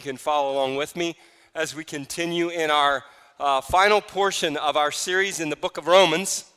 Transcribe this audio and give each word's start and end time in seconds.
you 0.00 0.12
can 0.12 0.16
follow 0.16 0.54
along 0.54 0.76
with 0.76 0.96
me 0.96 1.14
as 1.54 1.74
we 1.74 1.84
continue 1.84 2.48
in 2.48 2.70
our 2.70 3.04
uh, 3.38 3.60
final 3.60 4.00
portion 4.00 4.56
of 4.56 4.74
our 4.74 4.90
series 4.90 5.40
in 5.40 5.50
the 5.50 5.56
book 5.56 5.76
of 5.76 5.86
Romans. 5.86 6.50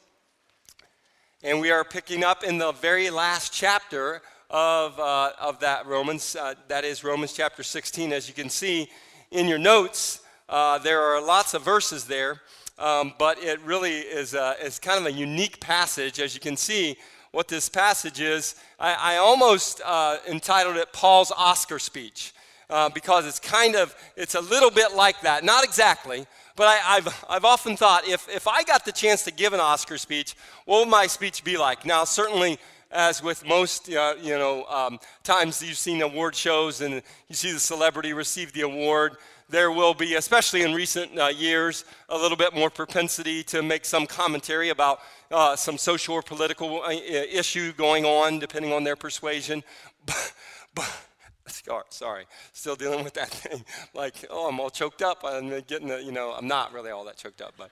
And 1.43 1.59
we 1.59 1.69
are 1.69 1.83
picking 1.83 2.23
up 2.23 2.45
in 2.45 2.57
the 2.57 2.71
very 2.71 3.09
last 3.09 3.51
chapter 3.51 4.21
of, 4.49 4.97
uh, 4.97 5.31
of 5.41 5.59
that 5.59 5.85
Romans, 5.85 6.37
uh, 6.37 6.53
that 6.69 6.85
is 6.85 7.03
Romans 7.03 7.33
chapter 7.33 7.63
16. 7.63 8.13
As 8.13 8.29
you 8.29 8.33
can 8.33 8.49
see 8.49 8.89
in 9.29 9.49
your 9.49 9.59
notes, 9.59 10.21
uh, 10.47 10.77
there 10.77 11.01
are 11.01 11.21
lots 11.21 11.53
of 11.53 11.63
verses 11.63 12.05
there, 12.05 12.39
um, 12.79 13.13
but 13.19 13.43
it 13.43 13.59
really 13.59 13.97
is, 13.97 14.35
a, 14.35 14.55
is 14.63 14.79
kind 14.79 15.01
of 15.01 15.05
a 15.05 15.11
unique 15.11 15.59
passage. 15.59 16.21
As 16.21 16.33
you 16.33 16.39
can 16.39 16.55
see, 16.55 16.95
what 17.33 17.49
this 17.49 17.67
passage 17.67 18.21
is, 18.21 18.55
I, 18.79 19.15
I 19.15 19.17
almost 19.17 19.81
uh, 19.83 20.19
entitled 20.29 20.77
it 20.77 20.93
Paul's 20.93 21.33
Oscar 21.35 21.77
speech. 21.77 22.31
Uh, 22.69 22.89
because 22.89 23.27
it's 23.27 23.39
kind 23.39 23.75
of 23.75 23.93
it's 24.15 24.35
a 24.35 24.41
little 24.41 24.71
bit 24.71 24.95
like 24.95 25.19
that. 25.21 25.43
Not 25.43 25.63
exactly 25.63 26.25
but 26.55 26.67
I, 26.67 26.75
have 26.95 27.25
I've 27.29 27.45
often 27.45 27.75
thought 27.75 28.07
if, 28.07 28.29
if 28.29 28.47
i 28.47 28.63
got 28.63 28.85
the 28.85 28.91
chance 28.91 29.23
to 29.23 29.31
give 29.31 29.53
an 29.53 29.59
oscar 29.59 29.97
speech 29.97 30.35
what 30.65 30.79
would 30.79 30.89
my 30.89 31.07
speech 31.07 31.43
be 31.43 31.57
like? 31.57 31.85
Now 31.85 32.03
certainly 32.03 32.57
as 32.91 33.23
with 33.23 33.45
most 33.45 33.89
uh, 33.91 34.13
you 34.21 34.37
know 34.37 34.65
um, 34.65 34.99
times 35.23 35.61
you've 35.61 35.77
seen 35.77 36.01
award 36.01 36.35
shows 36.35 36.81
and 36.81 37.01
you 37.27 37.35
see 37.35 37.51
the 37.51 37.59
celebrity 37.59 38.13
receive 38.13 38.53
the 38.53 38.61
award 38.61 39.17
there 39.49 39.71
will 39.71 39.93
be 39.93 40.15
especially 40.15 40.61
in 40.61 40.73
recent 40.73 41.17
uh, 41.19 41.27
years 41.27 41.85
a 42.09 42.17
little 42.17 42.37
bit 42.37 42.53
more 42.53 42.69
propensity 42.69 43.43
to 43.43 43.61
make 43.61 43.83
some 43.83 44.05
commentary 44.05 44.69
about 44.69 44.99
uh, 45.31 45.55
some 45.55 45.77
social 45.77 46.13
or 46.15 46.21
political 46.21 46.81
uh, 46.83 46.91
issue 46.91 47.73
going 47.73 48.05
on 48.05 48.39
depending 48.39 48.71
on 48.71 48.83
their 48.83 48.95
persuasion. 48.95 49.63
But, 50.05 50.33
but 50.75 50.97
sorry, 51.89 52.25
still 52.51 52.75
dealing 52.75 53.03
with 53.03 53.13
that 53.13 53.29
thing. 53.29 53.63
Like, 53.93 54.25
oh, 54.29 54.49
I'm 54.49 54.59
all 54.59 54.69
choked 54.69 55.01
up. 55.01 55.19
I'm 55.23 55.49
getting 55.67 55.87
the, 55.87 56.01
you 56.01 56.11
know, 56.11 56.31
I'm 56.31 56.47
not 56.47 56.73
really 56.73 56.91
all 56.91 57.05
that 57.05 57.17
choked 57.17 57.41
up, 57.41 57.53
but. 57.57 57.69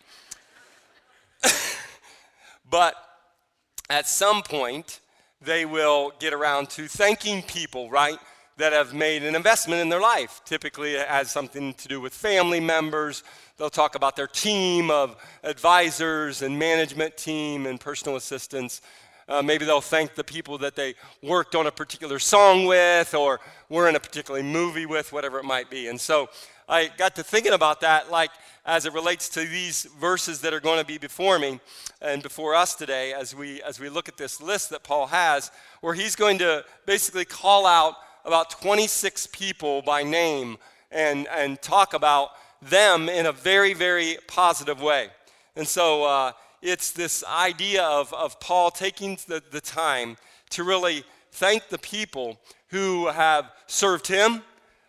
but 2.69 2.95
at 3.89 4.07
some 4.07 4.43
point, 4.43 4.99
they 5.41 5.65
will 5.65 6.13
get 6.19 6.33
around 6.33 6.69
to 6.71 6.87
thanking 6.87 7.41
people, 7.41 7.89
right, 7.89 8.19
that 8.57 8.73
have 8.73 8.93
made 8.93 9.23
an 9.23 9.35
investment 9.35 9.81
in 9.81 9.89
their 9.89 9.99
life. 9.99 10.41
Typically, 10.45 10.93
it 10.93 11.07
has 11.07 11.31
something 11.31 11.73
to 11.73 11.87
do 11.87 11.99
with 11.99 12.13
family 12.13 12.59
members. 12.59 13.23
They'll 13.57 13.71
talk 13.71 13.95
about 13.95 14.15
their 14.15 14.27
team 14.27 14.91
of 14.91 15.15
advisors 15.43 16.43
and 16.43 16.59
management 16.59 17.17
team 17.17 17.65
and 17.65 17.79
personal 17.79 18.17
assistants. 18.17 18.81
Uh, 19.31 19.41
maybe 19.41 19.63
they'll 19.63 19.79
thank 19.79 20.13
the 20.13 20.23
people 20.25 20.57
that 20.57 20.75
they 20.75 20.93
worked 21.23 21.55
on 21.55 21.65
a 21.65 21.71
particular 21.71 22.19
song 22.19 22.65
with 22.65 23.13
or 23.13 23.39
were 23.69 23.87
in 23.87 23.95
a 23.95 23.99
particular 23.99 24.43
movie 24.43 24.85
with, 24.85 25.13
whatever 25.13 25.39
it 25.39 25.45
might 25.45 25.69
be. 25.69 25.87
And 25.87 25.99
so 25.99 26.27
I 26.67 26.89
got 26.97 27.15
to 27.15 27.23
thinking 27.23 27.53
about 27.53 27.79
that, 27.79 28.11
like 28.11 28.31
as 28.65 28.85
it 28.85 28.91
relates 28.91 29.29
to 29.29 29.39
these 29.39 29.83
verses 30.01 30.41
that 30.41 30.53
are 30.53 30.59
going 30.59 30.79
to 30.79 30.85
be 30.85 30.97
before 30.97 31.39
me 31.39 31.61
and 32.01 32.21
before 32.21 32.55
us 32.55 32.75
today, 32.75 33.13
as 33.13 33.33
we 33.33 33.61
as 33.61 33.79
we 33.79 33.87
look 33.87 34.09
at 34.09 34.17
this 34.17 34.41
list 34.41 34.69
that 34.71 34.83
Paul 34.83 35.07
has, 35.07 35.49
where 35.79 35.93
he's 35.93 36.17
going 36.17 36.37
to 36.39 36.65
basically 36.85 37.23
call 37.23 37.65
out 37.65 37.95
about 38.25 38.49
26 38.49 39.27
people 39.27 39.81
by 39.81 40.03
name 40.03 40.57
and 40.91 41.25
and 41.29 41.61
talk 41.61 41.93
about 41.93 42.31
them 42.61 43.07
in 43.07 43.27
a 43.27 43.31
very 43.31 43.73
very 43.73 44.17
positive 44.27 44.81
way. 44.81 45.07
And 45.55 45.65
so. 45.65 46.03
Uh, 46.03 46.31
it's 46.61 46.91
this 46.91 47.23
idea 47.25 47.83
of, 47.83 48.13
of 48.13 48.39
Paul 48.39 48.71
taking 48.71 49.17
the, 49.27 49.41
the 49.51 49.61
time 49.61 50.17
to 50.51 50.63
really 50.63 51.03
thank 51.31 51.69
the 51.69 51.77
people 51.77 52.39
who 52.67 53.07
have 53.07 53.51
served 53.67 54.07
him, 54.07 54.43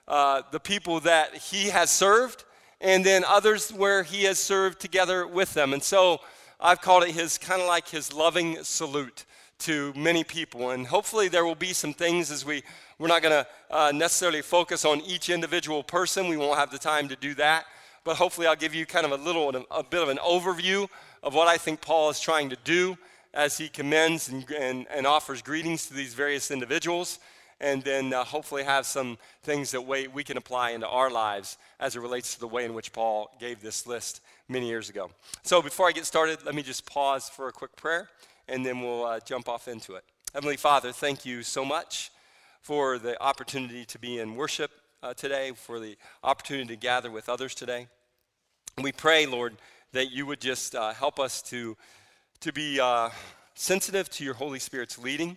uh, 0.06 0.43
the 0.50 0.61
people 0.61 1.00
that 1.00 1.34
he 1.34 1.69
has 1.69 1.91
served, 1.91 2.45
and 2.81 3.05
then 3.06 3.25
others 3.25 3.73
where 3.73 4.03
he 4.03 4.25
has 4.25 4.39
served 4.39 4.81
together 4.81 5.27
with 5.27 5.55
them. 5.55 5.73
And 5.73 5.83
so 5.83 6.20
I've 6.61 6.81
called 6.81 7.05
it 7.05 7.12
his 7.12 7.39
kind 7.39 7.62
of 7.62 7.69
like 7.69 7.89
his 7.89 8.12
loving 8.12 8.62
salute 8.62 9.25
to 9.60 9.93
many 9.97 10.25
people. 10.25 10.71
And 10.71 10.87
hopefully 10.87 11.28
there 11.28 11.44
will 11.44 11.54
be 11.54 11.72
some 11.72 11.94
things 11.94 12.31
as 12.31 12.44
we, 12.44 12.62
we're 12.99 13.09
not 13.09 13.22
going 13.22 13.44
to 13.44 13.47
uh, 13.71 13.93
necessarily 13.94 14.43
focus 14.43 14.84
on 14.84 15.00
each 15.03 15.31
individual 15.31 15.83
person. 15.83 16.28
We 16.28 16.37
won't 16.37 16.59
have 16.59 16.71
the 16.71 16.78
time 16.78 17.09
to 17.09 17.16
do 17.16 17.34
that. 17.34 17.65
But 18.04 18.16
hopefully 18.16 18.49
I'll 18.49 18.56
give 18.56 18.75
you 18.75 18.84
kind 18.84 19.06
of 19.06 19.12
a 19.12 19.22
little, 19.22 19.49
a 19.71 19.84
bit 19.84 20.03
of 20.03 20.09
an 20.09 20.19
overview 20.19 20.89
of 21.22 21.34
what 21.34 21.49
I 21.49 21.56
think 21.56 21.81
Paul 21.81 22.10
is 22.10 22.21
trying 22.21 22.50
to 22.50 22.56
do 22.65 22.99
as 23.34 23.56
he 23.56 23.69
commends 23.69 24.28
and, 24.28 24.49
and, 24.50 24.87
and 24.91 25.06
offers 25.06 25.41
greetings 25.41 25.87
to 25.87 25.94
these 25.94 26.15
various 26.15 26.50
individuals, 26.50 27.19
and 27.60 27.83
then 27.83 28.12
uh, 28.12 28.25
hopefully 28.25 28.65
have 28.65 28.84
some 28.84 29.16
things 29.43 29.71
that 29.71 29.81
we, 29.81 30.09
we 30.09 30.25
can 30.25 30.37
apply 30.37 30.71
into 30.71 30.88
our 30.88 31.10
lives 31.10 31.56
as 31.81 31.97
it 31.97 32.00
relates 32.00 32.34
to 32.34 32.41
the 32.41 32.49
way 32.49 32.65
in 32.65 32.75
which 32.75 32.93
Paul 32.93 33.31
gave 33.38 33.62
this 33.62 33.87
list 33.87 34.21
many 34.49 34.69
years 34.69 34.91
ago. 34.91 35.10
So 35.44 35.62
before 35.62 35.88
I 35.88 35.93
get 35.93 36.05
started, 36.05 36.44
let 36.44 36.55
me 36.55 36.62
just 36.62 36.84
pause 36.84 37.28
for 37.28 37.49
a 37.49 37.53
quick 37.53 37.75
prayer, 37.77 38.09
and 38.49 38.66
then 38.66 38.81
we'll 38.81 39.04
uh, 39.04 39.21
jump 39.21 39.49
off 39.49 39.69
into 39.69 39.94
it. 39.94 40.04
Heavenly 40.34 40.56
Father, 40.56 40.93
thank 40.93 41.25
you 41.25 41.43
so 41.43 41.65
much 41.65 42.10
for 42.60 42.99
the 42.99 43.21
opportunity 43.22 43.84
to 43.84 43.99
be 43.99 44.19
in 44.19 44.34
worship 44.34 44.71
uh, 45.03 45.15
today, 45.15 45.53
for 45.53 45.81
the 45.81 45.97
opportunity 46.22 46.69
to 46.69 46.77
gather 46.77 47.10
with 47.10 47.28
others 47.28 47.54
today. 47.54 47.87
We 48.81 48.93
pray, 48.93 49.27
Lord, 49.27 49.56
that 49.92 50.10
you 50.10 50.25
would 50.25 50.41
just 50.41 50.75
uh, 50.75 50.94
help 50.94 51.20
us 51.20 51.42
to, 51.42 51.76
to 52.41 52.53
be 52.53 52.80
uh, 52.80 53.10
sensitive 53.54 54.08
to 54.08 54.25
your 54.25 54.32
Holy 54.34 54.58
Spirit's 54.58 54.98
leading. 54.98 55.36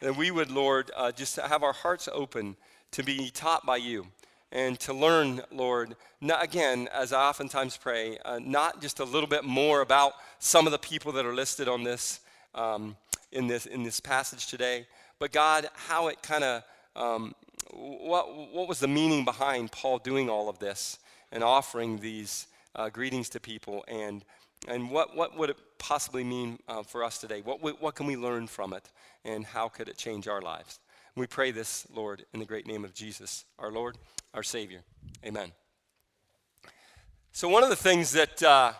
And 0.00 0.16
we 0.16 0.30
would, 0.30 0.50
Lord, 0.50 0.92
uh, 0.96 1.10
just 1.10 1.36
have 1.36 1.64
our 1.64 1.72
hearts 1.72 2.08
open 2.12 2.56
to 2.92 3.02
be 3.02 3.30
taught 3.30 3.66
by 3.66 3.78
you 3.78 4.06
and 4.52 4.78
to 4.80 4.94
learn, 4.94 5.42
Lord, 5.50 5.96
not, 6.20 6.44
again, 6.44 6.88
as 6.94 7.12
I 7.12 7.28
oftentimes 7.28 7.76
pray, 7.76 8.16
uh, 8.24 8.38
not 8.40 8.80
just 8.80 9.00
a 9.00 9.04
little 9.04 9.28
bit 9.28 9.42
more 9.42 9.80
about 9.80 10.12
some 10.38 10.66
of 10.66 10.72
the 10.72 10.78
people 10.78 11.10
that 11.12 11.26
are 11.26 11.34
listed 11.34 11.66
on 11.66 11.82
this, 11.82 12.20
um, 12.54 12.96
in, 13.32 13.48
this 13.48 13.66
in 13.66 13.82
this 13.82 13.98
passage 13.98 14.46
today, 14.46 14.86
but 15.18 15.32
God, 15.32 15.68
how 15.74 16.06
it 16.06 16.22
kind 16.22 16.44
of, 16.44 16.62
um, 16.94 17.34
what, 17.72 18.52
what 18.52 18.68
was 18.68 18.78
the 18.78 18.88
meaning 18.88 19.24
behind 19.24 19.72
Paul 19.72 19.98
doing 19.98 20.30
all 20.30 20.48
of 20.48 20.60
this 20.60 21.00
and 21.32 21.42
offering 21.42 21.98
these 21.98 22.46
uh, 22.76 22.88
greetings 22.90 23.28
to 23.30 23.40
people, 23.40 23.84
and, 23.88 24.24
and 24.68 24.90
what, 24.90 25.16
what 25.16 25.36
would 25.36 25.50
it 25.50 25.58
possibly 25.78 26.22
mean 26.22 26.58
uh, 26.68 26.82
for 26.82 27.02
us 27.02 27.18
today? 27.18 27.40
What, 27.40 27.60
what 27.80 27.94
can 27.94 28.06
we 28.06 28.16
learn 28.16 28.46
from 28.46 28.72
it, 28.72 28.90
and 29.24 29.44
how 29.44 29.68
could 29.68 29.88
it 29.88 29.96
change 29.96 30.28
our 30.28 30.40
lives? 30.40 30.78
We 31.16 31.26
pray 31.26 31.50
this, 31.50 31.86
Lord, 31.94 32.24
in 32.34 32.40
the 32.40 32.46
great 32.46 32.66
name 32.66 32.84
of 32.84 32.92
Jesus, 32.92 33.46
our 33.58 33.72
Lord, 33.72 33.96
our 34.34 34.42
Savior. 34.42 34.82
Amen. 35.24 35.52
So, 37.32 37.48
one 37.48 37.62
of 37.62 37.70
the 37.70 37.76
things 37.76 38.12
that 38.12 38.42
uh, 38.42 38.72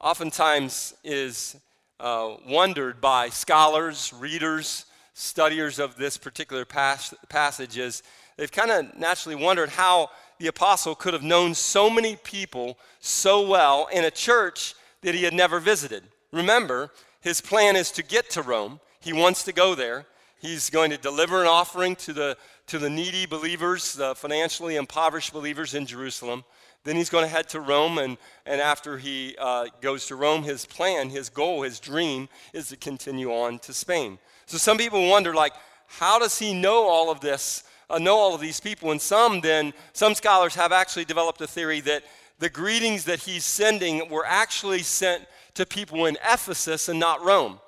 oftentimes 0.00 0.94
is 1.02 1.56
uh, 1.98 2.36
wondered 2.46 3.00
by 3.00 3.30
scholars, 3.30 4.12
readers, 4.16 4.86
studiers 5.14 5.78
of 5.78 5.96
this 5.96 6.16
particular 6.16 6.64
pas- 6.64 7.14
passage 7.28 7.76
is 7.76 8.02
they've 8.36 8.52
kind 8.52 8.70
of 8.70 8.96
naturally 8.96 9.34
wondered 9.34 9.68
how 9.68 10.10
the 10.38 10.46
apostle 10.46 10.94
could 10.94 11.14
have 11.14 11.22
known 11.22 11.54
so 11.54 11.90
many 11.90 12.16
people 12.16 12.78
so 13.00 13.46
well 13.46 13.88
in 13.92 14.04
a 14.04 14.10
church 14.10 14.74
that 15.02 15.14
he 15.14 15.22
had 15.24 15.34
never 15.34 15.60
visited. 15.60 16.02
Remember, 16.32 16.90
his 17.20 17.40
plan 17.40 17.76
is 17.76 17.90
to 17.92 18.02
get 18.02 18.30
to 18.30 18.42
Rome. 18.42 18.80
He 19.00 19.12
wants 19.12 19.44
to 19.44 19.52
go 19.52 19.74
there. 19.74 20.06
He's 20.40 20.70
going 20.70 20.90
to 20.90 20.98
deliver 20.98 21.40
an 21.42 21.48
offering 21.48 21.96
to 21.96 22.12
the, 22.12 22.36
to 22.68 22.78
the 22.78 22.90
needy 22.90 23.26
believers, 23.26 23.94
the 23.94 24.14
financially 24.14 24.76
impoverished 24.76 25.32
believers 25.32 25.74
in 25.74 25.86
Jerusalem. 25.86 26.44
Then 26.84 26.94
he's 26.94 27.10
going 27.10 27.24
to 27.24 27.28
head 27.28 27.48
to 27.50 27.60
Rome, 27.60 27.98
and, 27.98 28.16
and 28.46 28.60
after 28.60 28.98
he 28.98 29.34
uh, 29.38 29.66
goes 29.80 30.06
to 30.06 30.16
Rome, 30.16 30.44
his 30.44 30.64
plan, 30.64 31.10
his 31.10 31.28
goal, 31.28 31.62
his 31.62 31.80
dream 31.80 32.28
is 32.52 32.68
to 32.68 32.76
continue 32.76 33.32
on 33.32 33.58
to 33.60 33.72
Spain. 33.72 34.18
So 34.46 34.58
some 34.58 34.78
people 34.78 35.08
wonder, 35.08 35.34
like, 35.34 35.54
how 35.88 36.18
does 36.18 36.38
he 36.38 36.54
know 36.54 36.88
all 36.88 37.10
of 37.10 37.20
this 37.20 37.64
uh, 37.90 37.98
know 37.98 38.16
all 38.16 38.34
of 38.34 38.40
these 38.40 38.60
people. 38.60 38.90
And 38.90 39.00
some 39.00 39.40
then, 39.40 39.72
some 39.92 40.14
scholars 40.14 40.54
have 40.54 40.72
actually 40.72 41.04
developed 41.04 41.40
a 41.40 41.46
theory 41.46 41.80
that 41.82 42.02
the 42.38 42.50
greetings 42.50 43.04
that 43.04 43.20
he's 43.20 43.44
sending 43.44 44.08
were 44.08 44.24
actually 44.26 44.82
sent 44.82 45.24
to 45.54 45.66
people 45.66 46.06
in 46.06 46.16
Ephesus 46.24 46.88
and 46.88 47.00
not 47.00 47.24
Rome. 47.24 47.58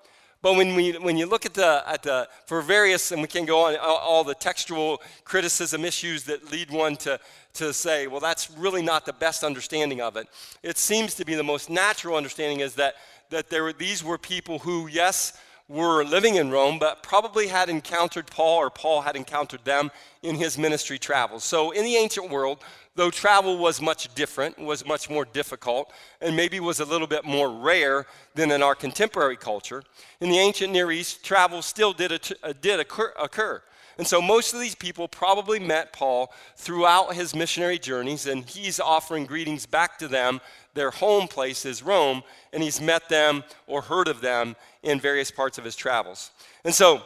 But 0.42 0.56
when, 0.56 0.74
we, 0.74 0.92
when 0.92 1.18
you 1.18 1.26
look 1.26 1.44
at 1.44 1.52
the, 1.52 1.82
at 1.86 2.02
the, 2.02 2.26
for 2.46 2.62
various, 2.62 3.12
and 3.12 3.20
we 3.20 3.28
can 3.28 3.44
go 3.44 3.66
on 3.66 3.76
all, 3.76 4.24
the 4.24 4.34
textual 4.34 5.02
criticism 5.24 5.84
issues 5.84 6.24
that 6.24 6.50
lead 6.50 6.70
one 6.70 6.96
to, 6.96 7.20
to 7.54 7.74
say, 7.74 8.06
well, 8.06 8.20
that's 8.20 8.50
really 8.52 8.80
not 8.80 9.04
the 9.04 9.12
best 9.12 9.44
understanding 9.44 10.00
of 10.00 10.16
it. 10.16 10.28
It 10.62 10.78
seems 10.78 11.14
to 11.16 11.26
be 11.26 11.34
the 11.34 11.42
most 11.42 11.68
natural 11.68 12.16
understanding 12.16 12.60
is 12.60 12.74
that, 12.76 12.94
that 13.28 13.50
there 13.50 13.64
were, 13.64 13.74
these 13.74 14.02
were 14.02 14.16
people 14.16 14.60
who, 14.60 14.86
yes, 14.86 15.38
were 15.70 16.04
living 16.04 16.34
in 16.34 16.50
Rome, 16.50 16.80
but 16.80 17.00
probably 17.00 17.46
had 17.46 17.68
encountered 17.68 18.26
Paul 18.26 18.58
or 18.58 18.70
Paul 18.70 19.02
had 19.02 19.14
encountered 19.14 19.64
them 19.64 19.92
in 20.20 20.34
his 20.34 20.58
ministry 20.58 20.98
travels. 20.98 21.44
So, 21.44 21.70
in 21.70 21.84
the 21.84 21.94
ancient 21.94 22.28
world, 22.28 22.58
though 22.96 23.10
travel 23.10 23.56
was 23.56 23.80
much 23.80 24.12
different, 24.16 24.58
was 24.58 24.84
much 24.84 25.08
more 25.08 25.24
difficult, 25.24 25.92
and 26.20 26.34
maybe 26.34 26.58
was 26.58 26.80
a 26.80 26.84
little 26.84 27.06
bit 27.06 27.24
more 27.24 27.48
rare 27.48 28.06
than 28.34 28.50
in 28.50 28.64
our 28.64 28.74
contemporary 28.74 29.36
culture, 29.36 29.84
in 30.20 30.28
the 30.28 30.38
ancient 30.38 30.72
Near 30.72 30.90
East, 30.90 31.24
travel 31.24 31.62
still 31.62 31.92
did, 31.92 32.10
uh, 32.42 32.52
did 32.60 32.80
occur, 32.80 33.12
occur. 33.16 33.62
And 34.00 34.06
so 34.06 34.22
most 34.22 34.54
of 34.54 34.60
these 34.60 34.74
people 34.74 35.08
probably 35.08 35.58
met 35.58 35.92
Paul 35.92 36.32
throughout 36.56 37.14
his 37.14 37.34
missionary 37.34 37.78
journeys, 37.78 38.26
and 38.26 38.46
he's 38.46 38.80
offering 38.80 39.26
greetings 39.26 39.66
back 39.66 39.98
to 39.98 40.08
them. 40.08 40.40
Their 40.72 40.90
home 40.90 41.28
place 41.28 41.66
is 41.66 41.82
Rome, 41.82 42.22
and 42.54 42.62
he's 42.62 42.80
met 42.80 43.10
them 43.10 43.44
or 43.66 43.82
heard 43.82 44.08
of 44.08 44.22
them 44.22 44.56
in 44.82 45.00
various 45.00 45.30
parts 45.30 45.58
of 45.58 45.64
his 45.64 45.76
travels. 45.76 46.30
And 46.64 46.74
so 46.74 47.02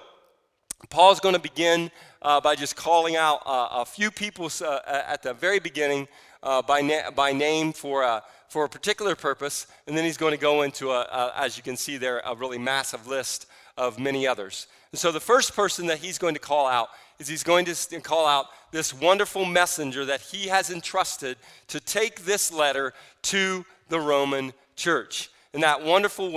Paul's 0.89 1.19
going 1.19 1.35
to 1.35 1.41
begin 1.41 1.91
uh, 2.23 2.41
by 2.41 2.55
just 2.55 2.77
calling 2.77 3.17
out 3.17 3.43
uh, 3.45 3.71
a 3.73 3.85
few 3.85 4.13
people 4.13 4.49
uh, 4.65 4.79
at 4.87 5.21
the 5.21 5.35
very 5.35 5.59
beginning 5.59 6.07
uh, 6.45 6.63
by, 6.63 6.81
na- 6.81 7.11
by 7.11 7.33
name 7.33 7.73
for 7.73 8.05
a, 8.05 8.23
for 8.55 8.65
a 8.65 8.69
particular 8.69 9.17
purpose, 9.17 9.67
and 9.89 9.97
then 9.97 10.05
he's 10.05 10.17
going 10.17 10.31
to 10.31 10.39
go 10.39 10.63
into, 10.63 10.93
a, 10.93 11.01
a, 11.01 11.33
as 11.35 11.57
you 11.57 11.63
can 11.65 11.77
see 11.77 11.97
there, 11.97 12.23
a 12.25 12.37
really 12.37 12.57
massive 12.57 13.09
list 13.09 13.47
of 13.77 13.99
many 13.99 14.29
others. 14.29 14.69
And 14.93 14.99
so 15.01 15.11
the 15.11 15.19
first 15.19 15.57
person 15.57 15.89
that 15.89 15.99
he's 15.99 16.19
going 16.19 16.35
to 16.35 16.41
call 16.41 16.69
out 16.69 16.91
is 17.19 17.27
he's 17.27 17.43
going 17.43 17.65
to 17.65 18.01
call 18.01 18.29
out 18.29 18.47
this 18.71 18.95
wonderful 18.95 19.45
messenger 19.45 20.05
that 20.05 20.21
he 20.21 20.47
has 20.47 20.71
entrusted 20.71 21.37
to 21.67 21.81
take 21.81 22.21
this 22.21 22.53
letter 22.53 22.95
to 23.23 23.67
the 23.89 23.99
Roman 23.99 24.53
church. 24.77 25.31
And 25.53 25.65
that 25.65 25.83
wonderful 25.83 26.31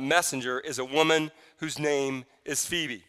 messenger 0.00 0.58
is 0.58 0.80
a 0.80 0.84
woman 0.84 1.30
whose 1.58 1.78
name 1.78 2.24
is 2.44 2.66
Phoebe. 2.66 3.04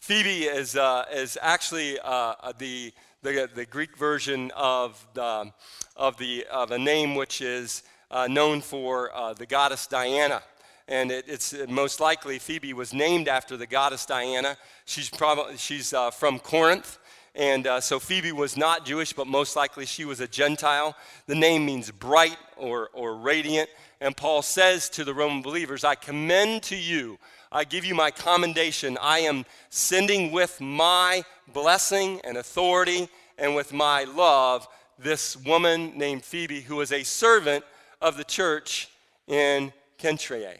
Phoebe 0.00 0.42
is, 0.42 0.76
uh, 0.76 1.06
is 1.10 1.38
actually 1.40 1.98
uh, 2.04 2.52
the, 2.58 2.92
the, 3.22 3.48
the, 3.54 3.66
Greek 3.66 3.96
version 3.96 4.50
of 4.54 5.06
the, 5.14 5.52
of, 5.96 6.16
the, 6.18 6.46
of 6.50 6.70
a 6.70 6.78
name 6.78 7.14
which 7.14 7.40
is 7.40 7.82
uh, 8.10 8.26
known 8.26 8.60
for 8.60 9.14
uh, 9.14 9.32
the 9.34 9.46
goddess 9.46 9.86
Diana 9.86 10.42
and 10.88 11.10
it, 11.10 11.24
it's 11.26 11.54
most 11.68 12.00
likely 12.00 12.38
Phoebe 12.38 12.72
was 12.72 12.92
named 12.92 13.28
after 13.28 13.56
the 13.56 13.66
goddess 13.66 14.06
Diana. 14.06 14.56
She's 14.84 15.10
probably 15.10 15.56
she's 15.56 15.92
uh, 15.92 16.10
from 16.10 16.38
Corinth, 16.38 16.98
and 17.34 17.66
uh, 17.66 17.80
so 17.80 17.98
Phoebe 17.98 18.32
was 18.32 18.56
not 18.56 18.84
Jewish, 18.84 19.12
but 19.12 19.26
most 19.26 19.56
likely 19.56 19.86
she 19.86 20.04
was 20.04 20.20
a 20.20 20.28
Gentile. 20.28 20.96
The 21.26 21.34
name 21.34 21.66
means 21.66 21.90
bright 21.90 22.38
or 22.56 22.90
or 22.92 23.16
radiant, 23.16 23.68
and 24.00 24.16
Paul 24.16 24.42
says 24.42 24.88
to 24.90 25.04
the 25.04 25.14
Roman 25.14 25.42
believers, 25.42 25.84
"I 25.84 25.94
commend 25.96 26.62
to 26.64 26.76
you." 26.76 27.18
I 27.52 27.64
give 27.64 27.84
you 27.84 27.94
my 27.94 28.10
commendation. 28.10 28.98
I 29.00 29.20
am 29.20 29.44
sending 29.70 30.32
with 30.32 30.60
my 30.60 31.24
blessing 31.52 32.20
and 32.24 32.36
authority 32.36 33.08
and 33.38 33.54
with 33.54 33.72
my 33.72 34.04
love 34.04 34.66
this 34.98 35.36
woman 35.36 35.96
named 35.96 36.24
Phoebe, 36.24 36.62
who 36.62 36.80
is 36.80 36.92
a 36.92 37.02
servant 37.02 37.64
of 38.00 38.16
the 38.16 38.24
church 38.24 38.88
in 39.26 39.72
Cenchreae. 39.98 40.58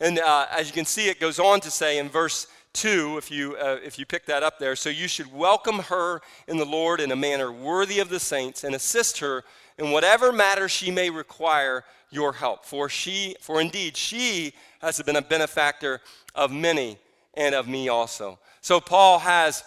And 0.00 0.18
uh, 0.18 0.46
as 0.50 0.66
you 0.66 0.72
can 0.72 0.84
see, 0.84 1.08
it 1.08 1.20
goes 1.20 1.38
on 1.38 1.60
to 1.60 1.70
say 1.70 1.98
in 1.98 2.08
verse 2.08 2.46
2, 2.72 3.18
if 3.18 3.30
you, 3.30 3.56
uh, 3.56 3.78
if 3.82 3.98
you 3.98 4.06
pick 4.06 4.26
that 4.26 4.42
up 4.42 4.58
there, 4.58 4.76
so 4.76 4.88
you 4.88 5.08
should 5.08 5.32
welcome 5.32 5.80
her 5.80 6.20
in 6.46 6.56
the 6.56 6.64
Lord 6.64 7.00
in 7.00 7.12
a 7.12 7.16
manner 7.16 7.50
worthy 7.52 7.98
of 7.98 8.08
the 8.08 8.20
saints 8.20 8.64
and 8.64 8.74
assist 8.74 9.18
her 9.18 9.44
in 9.80 9.90
whatever 9.90 10.30
matter 10.30 10.68
she 10.68 10.90
may 10.90 11.10
require 11.10 11.84
your 12.10 12.32
help. 12.34 12.64
For 12.64 12.88
she, 12.88 13.34
for 13.40 13.60
indeed, 13.60 13.96
she 13.96 14.52
has 14.80 15.00
been 15.02 15.16
a 15.16 15.22
benefactor 15.22 16.00
of 16.34 16.52
many 16.52 16.98
and 17.34 17.54
of 17.54 17.66
me 17.66 17.88
also. 17.88 18.38
So 18.60 18.78
Paul 18.80 19.18
has 19.20 19.64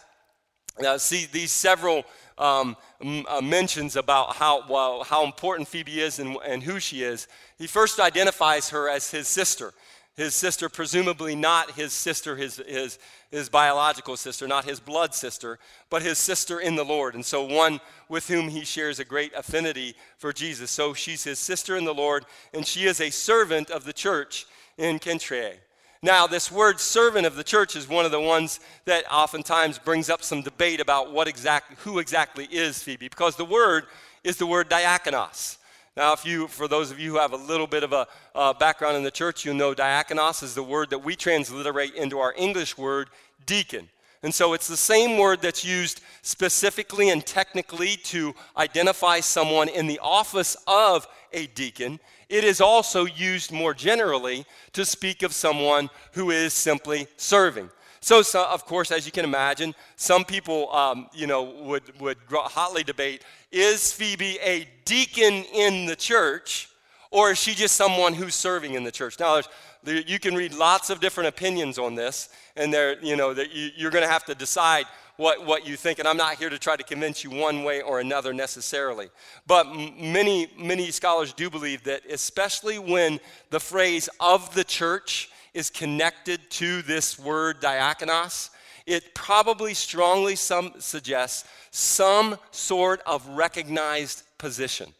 uh, 0.85 0.97
see 0.97 1.27
these 1.31 1.51
several 1.51 2.03
um, 2.37 2.75
uh, 3.01 3.41
mentions 3.41 3.95
about 3.95 4.35
how, 4.35 4.63
well, 4.67 5.03
how 5.03 5.23
important 5.23 5.67
Phoebe 5.67 5.99
is 5.99 6.19
and, 6.19 6.37
and 6.45 6.63
who 6.63 6.79
she 6.79 7.03
is. 7.03 7.27
He 7.57 7.67
first 7.67 7.99
identifies 7.99 8.69
her 8.69 8.89
as 8.89 9.11
his 9.11 9.27
sister 9.27 9.73
his 10.15 10.35
sister, 10.35 10.69
presumably 10.69 11.35
not 11.35 11.71
his 11.71 11.91
sister, 11.91 12.35
his, 12.35 12.57
his, 12.67 12.99
his 13.31 13.49
biological 13.49 14.15
sister, 14.15 14.47
not 14.47 14.65
his 14.65 14.79
blood 14.79 15.15
sister, 15.15 15.57
but 15.89 16.03
his 16.03 16.19
sister 16.19 16.59
in 16.59 16.75
the 16.75 16.85
Lord. 16.85 17.15
And 17.15 17.25
so 17.25 17.43
one 17.43 17.79
with 18.09 18.27
whom 18.27 18.49
he 18.49 18.63
shares 18.63 18.99
a 18.99 19.05
great 19.05 19.33
affinity 19.33 19.95
for 20.17 20.31
Jesus. 20.31 20.69
So 20.69 20.93
she's 20.93 21.23
his 21.23 21.39
sister 21.39 21.75
in 21.77 21.85
the 21.85 21.93
Lord, 21.93 22.25
and 22.53 22.65
she 22.65 22.85
is 22.85 23.01
a 23.01 23.09
servant 23.09 23.71
of 23.71 23.85
the 23.85 23.93
church 23.93 24.45
in 24.77 24.99
Cenchreae. 24.99 25.55
Now, 26.03 26.27
this 26.27 26.51
word 26.51 26.79
servant 26.79 27.25
of 27.25 27.35
the 27.35 27.45
church 27.45 27.75
is 27.75 27.87
one 27.87 28.05
of 28.05 28.11
the 28.11 28.19
ones 28.19 28.59
that 28.85 29.05
oftentimes 29.11 29.79
brings 29.79 30.09
up 30.09 30.21
some 30.21 30.41
debate 30.41 30.81
about 30.81 31.13
what 31.13 31.29
exactly, 31.29 31.77
who 31.79 31.99
exactly 31.99 32.45
is 32.51 32.83
Phoebe, 32.83 33.07
because 33.07 33.35
the 33.37 33.45
word 33.45 33.85
is 34.23 34.37
the 34.37 34.45
word 34.45 34.69
diakonos. 34.69 35.57
Now, 35.95 36.13
if 36.13 36.25
you, 36.25 36.47
for 36.47 36.67
those 36.67 36.89
of 36.89 36.99
you 36.99 37.11
who 37.11 37.19
have 37.19 37.33
a 37.33 37.37
little 37.37 37.67
bit 37.67 37.83
of 37.83 37.93
a 37.93 38.07
uh, 38.33 38.53
background 38.53 38.97
in 38.97 39.03
the 39.03 39.11
church, 39.11 39.45
you'll 39.45 39.53
know 39.53 39.75
diakonos 39.75 40.41
is 40.41 40.55
the 40.55 40.63
word 40.63 40.89
that 40.89 41.03
we 41.03 41.15
transliterate 41.15 41.93
into 41.93 42.17
our 42.17 42.33
English 42.35 42.77
word 42.77 43.09
deacon. 43.45 43.87
And 44.23 44.33
so 44.33 44.53
it's 44.53 44.67
the 44.67 44.77
same 44.77 45.19
word 45.19 45.41
that's 45.41 45.63
used 45.63 46.01
specifically 46.23 47.09
and 47.09 47.23
technically 47.23 47.97
to 48.05 48.33
identify 48.57 49.19
someone 49.19 49.69
in 49.69 49.85
the 49.85 49.99
office 49.99 50.57
of 50.65 51.07
a 51.31 51.45
deacon. 51.47 51.99
It 52.27 52.43
is 52.43 52.59
also 52.59 53.05
used 53.05 53.51
more 53.51 53.75
generally 53.75 54.45
to 54.71 54.85
speak 54.85 55.21
of 55.21 55.33
someone 55.33 55.91
who 56.13 56.31
is 56.31 56.53
simply 56.53 57.07
serving. 57.17 57.69
So, 58.03 58.21
so, 58.21 58.43
of 58.43 58.65
course, 58.65 58.91
as 58.91 59.05
you 59.05 59.13
can 59.13 59.23
imagine, 59.23 59.73
some 59.95 60.25
people, 60.25 60.69
um, 60.75 61.07
you 61.13 61.25
know, 61.25 61.43
would, 61.43 62.01
would 62.01 62.17
hotly 62.29 62.83
debate, 62.83 63.23
is 63.49 63.93
Phoebe 63.93 64.37
a 64.43 64.67
deacon 64.83 65.45
in 65.53 65.85
the 65.85 65.95
church, 65.95 66.67
or 67.11 67.31
is 67.31 67.37
she 67.37 67.53
just 67.53 67.75
someone 67.75 68.13
who's 68.13 68.35
serving 68.35 68.73
in 68.73 68.83
the 68.83 68.91
church? 68.91 69.21
Now, 69.21 69.39
you 69.85 70.19
can 70.19 70.35
read 70.35 70.53
lots 70.53 70.89
of 70.89 70.99
different 70.99 71.29
opinions 71.29 71.79
on 71.79 71.95
this, 71.95 72.27
and 72.57 72.73
there, 72.73 73.01
you 73.01 73.15
know, 73.15 73.33
that 73.33 73.53
you, 73.53 73.69
you're 73.77 73.91
going 73.91 74.03
to 74.03 74.11
have 74.11 74.25
to 74.25 74.35
decide 74.35 74.85
what, 75.15 75.45
what 75.45 75.65
you 75.65 75.77
think. 75.77 75.99
And 75.99 76.05
I'm 76.05 76.17
not 76.17 76.35
here 76.35 76.49
to 76.49 76.59
try 76.59 76.75
to 76.75 76.83
convince 76.83 77.23
you 77.23 77.29
one 77.29 77.63
way 77.63 77.81
or 77.81 78.01
another 78.01 78.33
necessarily. 78.33 79.11
But 79.47 79.73
many, 79.73 80.49
many 80.57 80.91
scholars 80.91 81.31
do 81.31 81.49
believe 81.49 81.85
that, 81.85 82.01
especially 82.09 82.79
when 82.79 83.21
the 83.49 83.61
phrase 83.61 84.09
of 84.19 84.53
the 84.55 84.65
church 84.65 85.29
is 85.53 85.69
connected 85.69 86.49
to 86.51 86.81
this 86.81 87.19
word 87.19 87.61
diakonos, 87.61 88.49
it 88.85 89.13
probably 89.13 89.73
strongly 89.73 90.35
some 90.35 90.73
suggests 90.79 91.47
some 91.71 92.37
sort 92.51 93.01
of 93.05 93.27
recognized 93.27 94.23
position. 94.37 94.93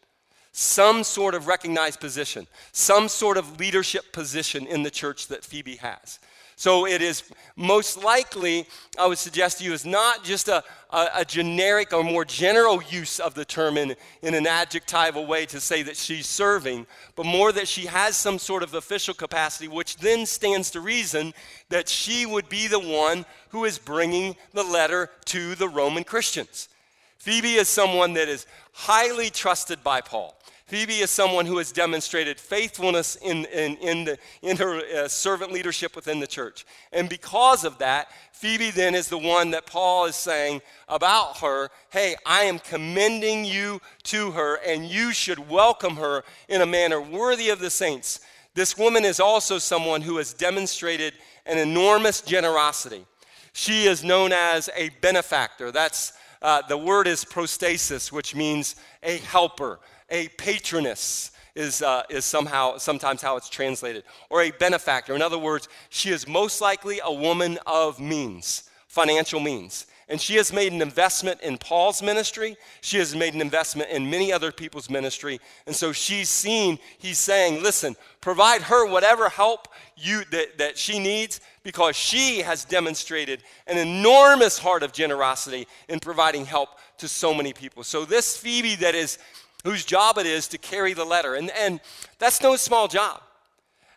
Some 0.55 1.03
sort 1.03 1.33
of 1.33 1.47
recognized 1.47 1.99
position, 1.99 2.45
some 2.71 3.07
sort 3.07 3.37
of 3.37 3.59
leadership 3.59 4.13
position 4.13 4.67
in 4.67 4.83
the 4.83 4.91
church 4.91 5.27
that 5.29 5.43
Phoebe 5.43 5.77
has. 5.77 6.19
So 6.55 6.85
it 6.85 7.01
is 7.01 7.23
most 7.55 8.03
likely, 8.03 8.67
I 8.97 9.07
would 9.07 9.17
suggest 9.17 9.57
to 9.57 9.63
you, 9.63 9.73
is 9.73 9.85
not 9.85 10.23
just 10.23 10.47
a, 10.47 10.63
a, 10.91 11.07
a, 11.15 11.25
generic 11.25 11.93
or 11.93 12.03
more 12.03 12.25
general 12.25 12.81
use 12.83 13.19
of 13.19 13.33
the 13.33 13.45
term 13.45 13.77
in, 13.77 13.95
in 14.21 14.33
an 14.33 14.47
adjectival 14.47 15.25
way 15.25 15.45
to 15.47 15.59
say 15.59 15.83
that 15.83 15.97
she's 15.97 16.27
serving, 16.27 16.85
but 17.15 17.25
more 17.25 17.51
that 17.51 17.67
she 17.67 17.87
has 17.87 18.15
some 18.15 18.39
sort 18.39 18.63
of 18.63 18.73
official 18.73 19.13
capacity, 19.13 19.67
which 19.67 19.97
then 19.97 20.25
stands 20.25 20.71
to 20.71 20.79
reason 20.79 21.33
that 21.69 21.89
she 21.89 22.25
would 22.25 22.49
be 22.49 22.67
the 22.67 22.79
one 22.79 23.25
who 23.49 23.65
is 23.65 23.79
bringing 23.79 24.35
the 24.53 24.63
letter 24.63 25.09
to 25.25 25.55
the 25.55 25.67
Roman 25.67 26.03
Christians. 26.03 26.69
Phoebe 27.17 27.53
is 27.55 27.69
someone 27.69 28.13
that 28.13 28.27
is 28.27 28.45
highly 28.73 29.29
trusted 29.29 29.83
by 29.83 30.01
Paul. 30.01 30.37
Phoebe 30.65 30.99
is 30.99 31.11
someone 31.11 31.45
who 31.45 31.57
has 31.57 31.73
demonstrated 31.73 32.39
faithfulness 32.39 33.17
in, 33.17 33.45
in, 33.45 33.75
in, 33.77 34.05
the, 34.05 34.17
in 34.41 34.55
her 34.57 34.79
uh, 34.79 35.07
servant 35.09 35.51
leadership 35.51 35.95
within 35.95 36.19
the 36.21 36.27
church. 36.27 36.65
And 36.93 37.09
because 37.09 37.65
of 37.65 37.77
that, 37.79 38.07
Phoebe 38.31 38.71
then 38.71 38.95
is 38.95 39.09
the 39.09 39.17
one 39.17 39.51
that 39.51 39.65
Paul 39.65 40.05
is 40.05 40.15
saying 40.15 40.61
about 40.87 41.37
her 41.39 41.69
hey, 41.91 42.15
I 42.25 42.43
am 42.43 42.59
commending 42.59 43.45
you 43.45 43.81
to 44.03 44.31
her, 44.31 44.55
and 44.65 44.85
you 44.85 45.11
should 45.11 45.49
welcome 45.49 45.97
her 45.97 46.23
in 46.47 46.61
a 46.61 46.65
manner 46.65 47.01
worthy 47.01 47.49
of 47.49 47.59
the 47.59 47.69
saints. 47.69 48.21
This 48.55 48.77
woman 48.77 49.03
is 49.03 49.19
also 49.19 49.57
someone 49.57 50.01
who 50.01 50.17
has 50.17 50.33
demonstrated 50.33 51.13
an 51.45 51.57
enormous 51.57 52.21
generosity. 52.21 53.05
She 53.51 53.85
is 53.85 54.03
known 54.03 54.31
as 54.31 54.69
a 54.75 54.89
benefactor. 55.01 55.71
That's 55.71 56.13
uh, 56.41 56.61
the 56.67 56.77
word 56.77 57.07
is 57.07 57.23
prostatis, 57.23 58.11
which 58.11 58.35
means 58.35 58.75
a 59.01 59.17
helper, 59.19 59.79
a 60.09 60.27
patroness 60.29 61.31
is, 61.55 61.81
uh, 61.81 62.03
is 62.09 62.25
somehow 62.25 62.77
sometimes 62.77 63.21
how 63.21 63.37
it's 63.37 63.49
translated, 63.49 64.03
or 64.29 64.41
a 64.41 64.51
benefactor. 64.51 65.13
In 65.13 65.21
other 65.21 65.37
words, 65.37 65.69
she 65.89 66.09
is 66.09 66.27
most 66.27 66.61
likely 66.61 66.99
a 67.03 67.13
woman 67.13 67.59
of 67.67 67.99
means, 67.99 68.69
financial 68.87 69.39
means. 69.39 69.85
And 70.09 70.19
she 70.19 70.35
has 70.35 70.51
made 70.51 70.73
an 70.73 70.81
investment 70.81 71.41
in 71.41 71.57
Paul's 71.57 72.03
ministry. 72.03 72.57
She 72.81 72.97
has 72.97 73.15
made 73.15 73.33
an 73.33 73.41
investment 73.41 73.89
in 73.89 74.09
many 74.09 74.33
other 74.33 74.51
people's 74.51 74.89
ministry. 74.89 75.39
And 75.65 75.75
so 75.75 75.93
she's 75.93 76.29
seen, 76.29 76.77
he's 76.97 77.17
saying, 77.17 77.63
listen, 77.63 77.95
provide 78.19 78.63
her 78.63 78.85
whatever 78.85 79.29
help 79.29 79.69
you, 79.95 80.23
that, 80.31 80.57
that 80.57 80.77
she 80.77 80.99
needs 80.99 81.39
because 81.63 81.95
she 81.95 82.41
has 82.41 82.65
demonstrated 82.65 83.43
an 83.65 83.77
enormous 83.77 84.59
heart 84.59 84.83
of 84.83 84.91
generosity 84.91 85.67
in 85.87 85.99
providing 85.99 86.45
help 86.45 86.69
to 86.97 87.07
so 87.07 87.33
many 87.33 87.53
people. 87.53 87.83
So 87.83 88.03
this 88.03 88.35
Phoebe 88.35 88.75
that 88.75 88.95
is 88.95 89.17
whose 89.63 89.85
job 89.85 90.17
it 90.17 90.25
is 90.25 90.47
to 90.49 90.57
carry 90.57 90.93
the 90.93 91.05
letter. 91.05 91.35
And, 91.35 91.49
and 91.51 91.79
that's 92.19 92.41
no 92.41 92.55
small 92.55 92.87
job. 92.87 93.21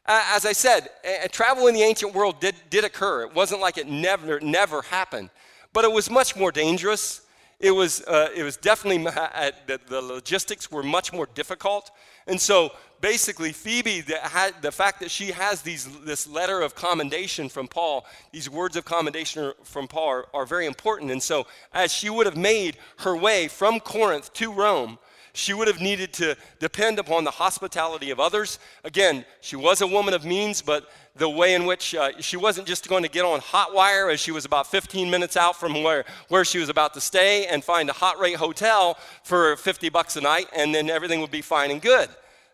Uh, 0.06 0.22
as 0.34 0.46
I 0.46 0.52
said, 0.52 0.88
uh, 1.04 1.26
travel 1.32 1.66
in 1.66 1.74
the 1.74 1.82
ancient 1.82 2.14
world 2.14 2.40
did, 2.40 2.54
did 2.70 2.84
occur. 2.84 3.22
It 3.22 3.34
wasn't 3.34 3.60
like 3.60 3.76
it 3.76 3.88
never, 3.88 4.38
never 4.40 4.82
happened. 4.82 5.30
but 5.72 5.84
it 5.84 5.92
was 5.92 6.08
much 6.08 6.36
more 6.36 6.50
dangerous. 6.50 7.20
It 7.58 7.70
was, 7.70 8.02
uh, 8.02 8.28
it 8.34 8.42
was 8.42 8.56
definitely, 8.56 9.04
the, 9.04 9.80
the 9.88 10.00
logistics 10.00 10.70
were 10.70 10.82
much 10.82 11.12
more 11.12 11.26
difficult. 11.34 11.90
And 12.26 12.40
so 12.40 12.72
basically, 13.00 13.52
Phoebe, 13.52 14.00
the, 14.00 14.18
had, 14.18 14.54
the 14.62 14.72
fact 14.72 15.00
that 15.00 15.10
she 15.10 15.32
has 15.32 15.62
these, 15.62 15.86
this 16.00 16.26
letter 16.26 16.62
of 16.62 16.74
commendation 16.74 17.48
from 17.48 17.66
Paul, 17.66 18.06
these 18.32 18.48
words 18.48 18.76
of 18.76 18.84
commendation 18.84 19.52
from 19.64 19.88
Paul 19.88 20.08
are, 20.08 20.26
are 20.32 20.46
very 20.46 20.66
important. 20.66 21.10
And 21.10 21.22
so, 21.22 21.46
as 21.74 21.92
she 21.92 22.10
would 22.10 22.26
have 22.26 22.36
made 22.36 22.78
her 22.98 23.16
way 23.16 23.48
from 23.48 23.80
Corinth 23.80 24.32
to 24.34 24.52
Rome, 24.52 24.98
she 25.36 25.52
would 25.52 25.68
have 25.68 25.80
needed 25.80 26.14
to 26.14 26.34
depend 26.58 26.98
upon 26.98 27.24
the 27.24 27.30
hospitality 27.30 28.10
of 28.10 28.18
others. 28.18 28.58
Again, 28.84 29.24
she 29.42 29.54
was 29.54 29.82
a 29.82 29.86
woman 29.86 30.14
of 30.14 30.24
means, 30.24 30.62
but 30.62 30.90
the 31.14 31.28
way 31.28 31.54
in 31.54 31.66
which 31.66 31.94
uh, 31.94 32.10
she 32.20 32.38
wasn't 32.38 32.66
just 32.66 32.88
going 32.88 33.02
to 33.02 33.08
get 33.08 33.24
on 33.24 33.40
Hotwire 33.40 34.10
as 34.10 34.18
she 34.18 34.32
was 34.32 34.46
about 34.46 34.66
15 34.66 35.10
minutes 35.10 35.36
out 35.36 35.54
from 35.54 35.82
where, 35.82 36.06
where 36.28 36.44
she 36.44 36.58
was 36.58 36.70
about 36.70 36.94
to 36.94 37.00
stay 37.02 37.46
and 37.46 37.62
find 37.62 37.90
a 37.90 37.92
hot 37.92 38.18
rate 38.18 38.36
hotel 38.36 38.98
for 39.24 39.56
50 39.56 39.90
bucks 39.90 40.16
a 40.16 40.22
night, 40.22 40.46
and 40.56 40.74
then 40.74 40.88
everything 40.88 41.20
would 41.20 41.30
be 41.30 41.42
fine 41.42 41.70
and 41.70 41.82
good 41.82 42.08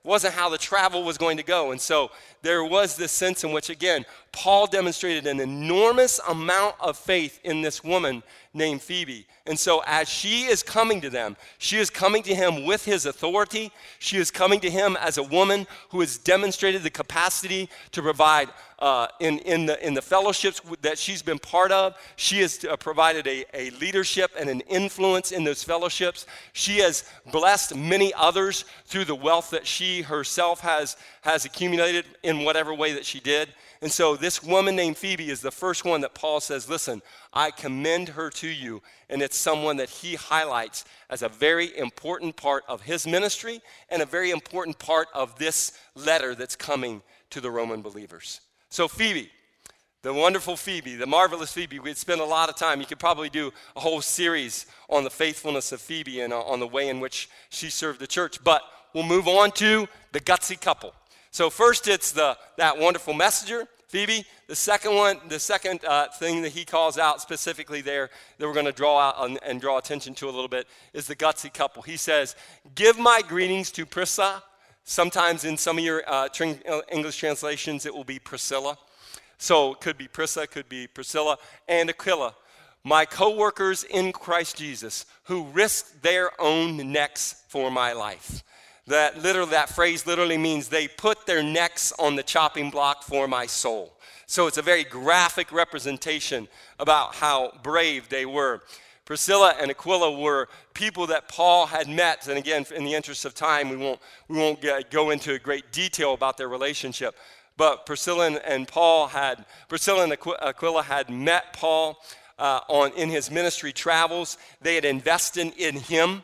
wasn't 0.05 0.35
how 0.35 0.49
the 0.49 0.59
travel 0.59 1.05
was 1.05 1.17
going 1.17 1.37
to 1.37 1.43
go. 1.43 1.71
And 1.71 1.81
so 1.81 2.11
there 2.43 2.65
was 2.65 2.97
this 2.97 3.13
sense 3.13 3.45
in 3.45 3.53
which, 3.53 3.71
again, 3.71 4.05
Paul 4.33 4.67
demonstrated 4.67 5.27
an 5.27 5.41
enormous 5.41 6.19
amount 6.27 6.77
of 6.81 6.97
faith 6.97 7.39
in 7.45 7.61
this 7.61 7.85
woman 7.85 8.23
named 8.55 8.81
Phoebe. 8.81 9.27
And 9.47 9.59
so 9.59 9.83
as 9.87 10.09
she 10.09 10.45
is 10.45 10.63
coming 10.63 11.01
to 11.01 11.11
them, 11.11 11.37
she 11.59 11.79
is 11.79 11.91
coming 11.91 12.23
to 12.23 12.35
him 12.35 12.65
with 12.65 12.85
his 12.85 13.07
authority. 13.07 13.73
She 13.99 14.17
is 14.17 14.31
coming 14.31 14.61
to 14.61 14.71
him 14.71 14.97
as 15.01 15.19
a 15.19 15.23
woman 15.23 15.67
who 15.91 16.01
has 16.01 16.17
demonstrated 16.17 16.83
the 16.83 16.91
capacity 16.91 17.69
to 17.91 18.03
provide 18.03 18.49
uh, 18.79 19.09
in, 19.21 19.39
in, 19.41 19.67
the, 19.67 19.87
in 19.87 19.95
the 19.95 20.03
fellowships 20.03 20.61
that 20.81 20.99
she's 20.99 21.23
been 21.23 21.39
part 21.39 21.71
of. 21.71 21.95
She 22.17 22.41
has 22.41 22.65
uh, 22.65 22.77
provided 22.77 23.27
a, 23.27 23.45
a 23.55 23.71
leadership 23.71 24.31
and 24.39 24.49
an 24.49 24.61
influence 24.63 25.33
in 25.33 25.45
those 25.45 25.63
fellowships. 25.63 26.27
She 26.53 26.79
has 26.79 27.05
blessed 27.31 27.77
many 27.77 28.13
others 28.15 28.65
through 28.87 29.05
the 29.05 29.15
wealth 29.15 29.51
that 29.51 29.67
she 29.67 30.03
herself 30.03 30.61
has, 30.61 30.97
has 31.23 31.45
accumulated 31.45 32.07
in 32.23 32.45
whatever 32.45 32.75
way 32.75 32.93
that 32.95 33.05
she 33.05 33.21
did. 33.21 33.51
And 33.83 33.91
so 33.91 34.15
this 34.15 34.45
woman 34.45 34.77
named 34.77 34.97
Phoebe 34.97 35.29
is 35.29 35.41
the 35.41 35.51
first 35.51 35.85
one 35.85 36.03
that 36.03 36.15
Paul 36.15 36.39
says, 36.39 36.71
Listen, 36.71 37.03
I 37.33 37.51
commend 37.51 38.11
her 38.11 38.31
to 38.31 38.47
you. 38.47 38.81
And 39.11 39.21
it's 39.21 39.37
someone 39.37 39.77
that 39.79 39.91
he 39.91 40.15
highlights 40.15 40.85
as 41.11 41.23
a 41.23 41.29
very 41.29 41.77
important 41.77 42.37
part 42.37 42.63
of 42.69 42.83
his 42.83 43.09
ministry 43.09 43.61
and 43.89 44.01
a 44.01 44.07
very 44.07 44.31
important 44.31 44.79
part 44.79 45.09
of 45.13 45.37
this 45.37 45.73
letter 45.97 46.37
that's 46.37 46.55
coming 46.55 47.03
to 47.31 47.41
the 47.41 47.51
Roman 47.51 47.83
believers. 47.83 48.41
So, 48.71 48.87
Phoebe, 48.87 49.31
the 50.03 50.15
wonderful 50.15 50.57
Phoebe, 50.57 50.95
the 50.95 51.07
marvelous 51.07 51.53
Phoebe, 51.53 51.81
we'd 51.81 51.97
spend 51.97 52.21
a 52.21 52.25
lot 52.25 52.49
of 52.49 52.55
time. 52.55 52.81
You 52.81 52.87
could 52.87 53.01
probably 53.01 53.31
do 53.31 53.53
a 53.75 53.81
whole 53.81 54.01
series 54.01 54.67
on 54.89 55.03
the 55.03 55.11
faithfulness 55.11 55.73
of 55.73 55.81
Phoebe 55.81 56.21
and 56.21 56.33
uh, 56.33 56.41
on 56.43 56.61
the 56.61 56.69
way 56.69 56.89
in 56.89 57.01
which 57.01 57.29
she 57.51 57.69
served 57.69 57.99
the 57.99 58.07
church. 58.07 58.43
But 58.45 58.63
we'll 58.95 59.03
move 59.03 59.27
on 59.27 59.51
to 59.53 59.89
the 60.13 60.21
gutsy 60.21 60.61
couple. 60.61 60.95
So, 61.33 61.51
first, 61.51 61.89
it's 61.89 62.13
the, 62.13 62.39
that 62.59 62.79
wonderful 62.79 63.15
messenger, 63.15 63.67
Phoebe. 63.89 64.25
The 64.47 64.55
second 64.55 64.95
one, 64.95 65.19
the 65.29 65.41
second 65.41 65.85
uh, 65.85 66.09
thing 66.09 66.43
that 66.43 66.53
he 66.53 66.65
calls 66.65 66.97
out 66.97 67.21
specifically 67.21 67.81
there 67.81 68.11
that 68.39 68.47
we're 68.47 68.55
going 68.55 68.67
to 68.67 68.73
draw 68.73 69.01
out 69.01 69.29
and, 69.29 69.39
and 69.43 69.61
draw 69.61 69.79
attention 69.79 70.15
to 70.15 70.27
a 70.27 70.31
little 70.31 70.47
bit 70.47 70.69
is 70.93 71.09
the 71.09 71.17
gutsy 71.17 71.53
couple. 71.53 71.83
He 71.83 71.97
says, 71.97 72.37
Give 72.77 72.99
my 72.99 73.23
greetings 73.27 73.73
to 73.73 73.85
Prisca 73.85 74.43
Sometimes 74.85 75.45
in 75.45 75.57
some 75.57 75.79
of 75.79 75.85
your 75.85 76.03
uh, 76.09 76.29
uh, 76.41 76.81
English 76.91 77.17
translations, 77.17 77.87
it 77.87 77.95
will 77.95 78.05
be 78.05 78.19
Priscilla. 78.19 78.77
So 79.39 79.73
it 79.73 79.81
could 79.81 79.97
be 79.97 80.09
Prisca, 80.09 80.47
could 80.47 80.69
be 80.69 80.87
Priscilla, 80.87 81.39
and 81.69 81.89
Aquila, 81.89 82.35
my 82.85 83.05
co 83.05 83.37
workers 83.37 83.85
in 83.85 84.13
Christ 84.13 84.57
Jesus, 84.57 85.07
who 85.25 85.45
risked 85.47 86.03
their 86.03 86.31
own 86.41 86.93
necks 86.93 87.45
for 87.49 87.71
my 87.71 87.93
life. 87.93 88.43
That 88.87 89.23
literally, 89.23 89.51
that 89.53 89.69
phrase 89.69 90.07
literally 90.07 90.39
means 90.39 90.69
they 90.69 90.89
put 90.89 91.27
their 91.27 91.43
necks 91.43 91.93
on 91.99 92.17
the 92.17 92.23
chopping 92.23 92.71
block 92.71 93.05
for 93.05 93.29
my 93.29 93.47
soul. 93.47 93.95
So 94.27 94.47
it's 94.47 94.59
a 94.59 94.63
very 94.63 94.83
graphic 94.83 95.53
representation 95.53 96.49
about 96.79 97.15
how 97.15 97.53
brave 97.63 98.09
they 98.09 98.27
were. 98.27 98.63
Priscilla 99.05 99.55
and 99.61 99.71
Aquila 99.71 100.19
were 100.19 100.49
people 100.75 101.07
that 101.09 101.29
Paul 101.29 101.67
had 101.67 101.89
met. 101.89 102.27
And 102.29 102.39
again, 102.39 102.65
in 102.75 102.85
the 102.85 102.95
interest 102.95 103.25
of 103.25 103.35
time, 103.35 103.69
we 103.69 103.77
won't, 103.77 104.01
we 104.29 104.39
won't 104.39 104.61
get, 104.61 104.91
go 104.91 105.11
into 105.11 105.39
great 105.39 105.71
detail 105.73 106.15
about 106.15 106.37
their 106.37 106.49
relationship. 106.49 107.15
But 107.57 107.85
Priscilla 107.85 108.41
and 108.45 108.67
Paul 108.67 109.09
had, 109.09 109.45
Priscilla 109.69 110.05
and 110.05 110.13
Aquila 110.13 110.83
had 110.83 111.11
met 111.11 111.53
Paul 111.53 111.99
uh, 112.39 112.61
on, 112.69 112.93
in 112.93 113.11
his 113.11 113.31
ministry 113.31 113.73
travels. 113.73 114.39
They 114.61 114.77
had 114.77 114.85
invested 114.85 115.53
in 115.59 115.77
him 115.77 116.23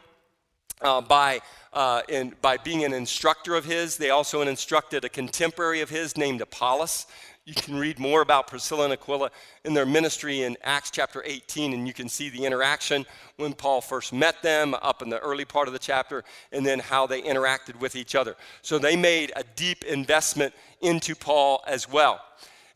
uh, 0.81 1.01
by, 1.01 1.41
uh, 1.73 2.03
in, 2.09 2.35
by 2.41 2.57
being 2.57 2.85
an 2.85 2.93
instructor 2.93 3.55
of 3.55 3.65
his. 3.65 3.97
They 3.97 4.11
also 4.11 4.43
instructed 4.43 5.05
a 5.05 5.09
contemporary 5.09 5.81
of 5.81 5.91
his 5.91 6.17
named 6.17 6.41
Apollos. 6.41 7.07
You 7.45 7.55
can 7.55 7.79
read 7.79 7.99
more 7.99 8.21
about 8.21 8.47
Priscilla 8.47 8.85
and 8.85 8.93
Aquila 8.93 9.31
in 9.65 9.73
their 9.73 9.87
ministry 9.87 10.43
in 10.43 10.59
Acts 10.63 10.91
chapter 10.91 11.23
18, 11.25 11.73
and 11.73 11.87
you 11.87 11.95
can 11.95 12.09
see 12.09 12.29
the 12.29 12.45
interaction 12.45 13.07
when 13.37 13.55
Paul 13.55 13.81
first 13.81 14.13
met 14.13 14.43
them 14.43 14.75
up 14.83 15.01
in 15.01 15.09
the 15.09 15.19
early 15.21 15.47
part 15.47 15.67
of 15.67 15.73
the 15.73 15.79
chapter, 15.79 16.25
and 16.53 16.67
then 16.67 16.79
how 16.79 17.07
they 17.07 17.23
interacted 17.23 17.81
with 17.81 17.97
each 17.97 18.15
other. 18.15 18.37
So 18.61 18.79
they 18.79 18.97
made 18.97 19.33
a 19.35 19.45
deep 19.57 19.85
investment 19.85 20.53
into 20.83 21.15
Paul 21.15 21.65
as 21.67 21.89
well. 21.89 22.21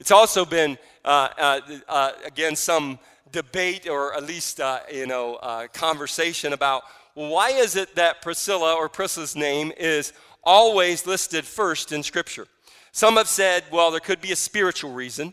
It's 0.01 0.11
also 0.11 0.47
been, 0.47 0.79
uh, 1.05 1.29
uh, 1.37 1.61
uh, 1.87 2.13
again, 2.25 2.57
some 2.57 2.99
debate 3.31 3.89
or 3.89 4.15
at 4.15 4.25
least, 4.25 4.59
uh, 4.59 4.81
you 4.93 5.07
know, 5.07 5.35
uh, 5.37 5.67
conversation 5.69 6.53
about 6.55 6.85
why 7.15 7.51
is 7.51 7.77
it 7.77 7.95
that 7.95 8.23
Priscilla 8.23 8.75
or 8.75 8.89
Priscilla's 8.89 9.37
name 9.37 9.73
is 9.77 10.13
always 10.43 11.07
listed 11.07 11.45
first 11.45 11.93
in 11.93 12.03
Scripture? 12.03 12.47
Some 12.93 13.17
have 13.17 13.29
said, 13.29 13.65
well, 13.71 13.91
there 13.91 14.01
could 14.01 14.21
be 14.21 14.33
a 14.33 14.37
spiritual 14.37 14.93
reason. 14.93 15.33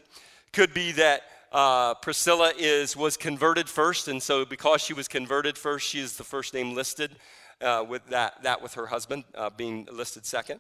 Could 0.53 0.73
be 0.73 0.91
that 0.93 1.23
uh, 1.51 1.93
Priscilla 1.95 2.51
is, 2.57 2.95
was 2.95 3.17
converted 3.17 3.67
first, 3.67 4.07
and 4.07 4.21
so 4.21 4.45
because 4.45 4.81
she 4.81 4.93
was 4.93 5.07
converted 5.07 5.57
first, 5.57 5.87
she 5.87 5.99
is 5.99 6.15
the 6.15 6.23
first 6.23 6.53
name 6.53 6.75
listed, 6.75 7.11
uh, 7.61 7.83
with 7.87 8.05
that, 8.07 8.41
that 8.43 8.61
with 8.61 8.73
her 8.75 8.85
husband 8.85 9.23
uh, 9.35 9.49
being 9.49 9.87
listed 9.91 10.25
second. 10.25 10.59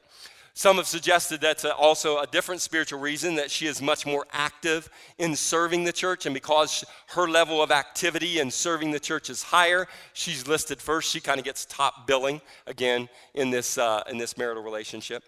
Some 0.59 0.75
have 0.75 0.87
suggested 0.87 1.39
that's 1.39 1.63
also 1.63 2.17
a 2.17 2.27
different 2.27 2.59
spiritual 2.59 2.99
reason 2.99 3.35
that 3.35 3.49
she 3.49 3.65
is 3.65 3.81
much 3.81 4.05
more 4.05 4.27
active 4.33 4.89
in 5.17 5.33
serving 5.37 5.85
the 5.85 5.93
church, 5.93 6.25
and 6.25 6.33
because 6.33 6.83
her 7.11 7.29
level 7.29 7.63
of 7.63 7.71
activity 7.71 8.39
in 8.39 8.51
serving 8.51 8.91
the 8.91 8.99
church 8.99 9.29
is 9.29 9.41
higher, 9.41 9.87
she's 10.11 10.49
listed 10.49 10.81
first. 10.81 11.11
She 11.11 11.21
kind 11.21 11.39
of 11.39 11.45
gets 11.45 11.63
top 11.63 12.07
billing 12.07 12.41
again 12.67 13.07
in 13.35 13.51
this, 13.51 13.77
uh, 13.77 14.03
in 14.09 14.17
this 14.17 14.37
marital 14.37 14.61
relationship. 14.61 15.23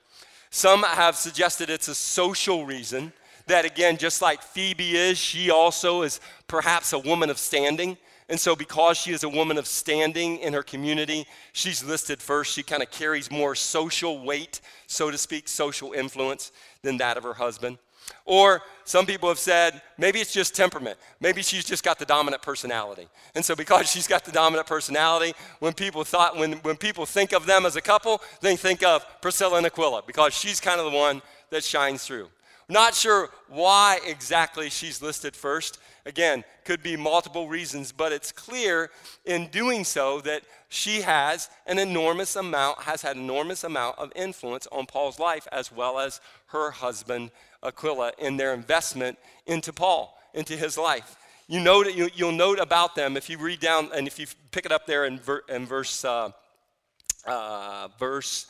Some 0.49 0.83
have 0.83 1.15
suggested 1.15 1.69
it's 1.69 1.87
a 1.87 1.95
social 1.95 2.65
reason 2.65 3.13
that, 3.47 3.63
again, 3.63 3.95
just 3.95 4.21
like 4.21 4.41
Phoebe 4.41 4.97
is, 4.97 5.17
she 5.17 5.49
also 5.49 6.01
is 6.01 6.19
perhaps 6.47 6.91
a 6.91 6.99
woman 6.99 7.29
of 7.29 7.39
standing. 7.39 7.97
And 8.31 8.39
so, 8.39 8.55
because 8.55 8.97
she 8.97 9.11
is 9.11 9.25
a 9.25 9.29
woman 9.29 9.57
of 9.57 9.67
standing 9.67 10.37
in 10.37 10.53
her 10.53 10.63
community, 10.63 11.27
she's 11.51 11.83
listed 11.83 12.21
first. 12.21 12.53
She 12.53 12.63
kind 12.63 12.81
of 12.81 12.89
carries 12.89 13.29
more 13.29 13.55
social 13.55 14.23
weight, 14.23 14.61
so 14.87 15.11
to 15.11 15.17
speak, 15.17 15.49
social 15.49 15.91
influence 15.91 16.53
than 16.81 16.95
that 16.99 17.17
of 17.17 17.23
her 17.23 17.33
husband. 17.33 17.77
Or 18.23 18.61
some 18.85 19.05
people 19.05 19.27
have 19.27 19.37
said 19.37 19.81
maybe 19.97 20.19
it's 20.19 20.31
just 20.31 20.55
temperament. 20.55 20.97
Maybe 21.19 21.41
she's 21.41 21.65
just 21.65 21.83
got 21.83 21.99
the 21.99 22.05
dominant 22.05 22.41
personality. 22.41 23.09
And 23.35 23.43
so 23.43 23.53
because 23.53 23.91
she's 23.91 24.07
got 24.07 24.23
the 24.23 24.31
dominant 24.31 24.65
personality, 24.65 25.33
when 25.59 25.73
people 25.73 26.05
thought 26.05 26.37
when, 26.37 26.53
when 26.59 26.77
people 26.77 27.05
think 27.05 27.33
of 27.33 27.45
them 27.45 27.65
as 27.65 27.75
a 27.75 27.81
couple, 27.81 28.21
they 28.39 28.55
think 28.55 28.81
of 28.81 29.05
Priscilla 29.21 29.57
and 29.57 29.65
Aquila 29.65 30.03
because 30.07 30.33
she's 30.33 30.61
kind 30.61 30.79
of 30.79 30.89
the 30.89 30.97
one 30.97 31.21
that 31.49 31.65
shines 31.65 32.05
through. 32.05 32.29
Not 32.71 32.95
sure 32.95 33.29
why 33.49 33.99
exactly 34.07 34.69
she's 34.69 35.01
listed 35.01 35.35
first. 35.35 35.77
Again, 36.05 36.45
could 36.63 36.81
be 36.81 36.95
multiple 36.95 37.49
reasons, 37.49 37.91
but 37.91 38.13
it's 38.13 38.31
clear 38.31 38.89
in 39.25 39.47
doing 39.47 39.83
so 39.83 40.21
that 40.21 40.43
she 40.69 41.01
has 41.01 41.49
an 41.67 41.79
enormous 41.79 42.37
amount, 42.37 42.83
has 42.83 43.01
had 43.01 43.17
enormous 43.17 43.65
amount 43.65 43.99
of 43.99 44.13
influence 44.15 44.69
on 44.71 44.85
Paul's 44.85 45.19
life 45.19 45.49
as 45.51 45.69
well 45.69 45.99
as 45.99 46.21
her 46.45 46.71
husband 46.71 47.31
Aquila 47.61 48.13
in 48.17 48.37
their 48.37 48.53
investment 48.53 49.19
into 49.45 49.73
Paul, 49.73 50.17
into 50.33 50.55
his 50.55 50.77
life. 50.77 51.17
You 51.49 51.59
know 51.59 51.83
you, 51.83 52.09
will 52.25 52.31
note 52.31 52.57
about 52.57 52.95
them 52.95 53.17
if 53.17 53.29
you 53.29 53.37
read 53.37 53.59
down 53.59 53.89
and 53.93 54.07
if 54.07 54.17
you 54.17 54.27
pick 54.51 54.65
it 54.65 54.71
up 54.71 54.87
there 54.87 55.03
in, 55.03 55.19
ver, 55.19 55.43
in 55.49 55.65
verse 55.65 56.05
uh, 56.05 56.29
uh, 57.27 57.89
verse 57.99 58.47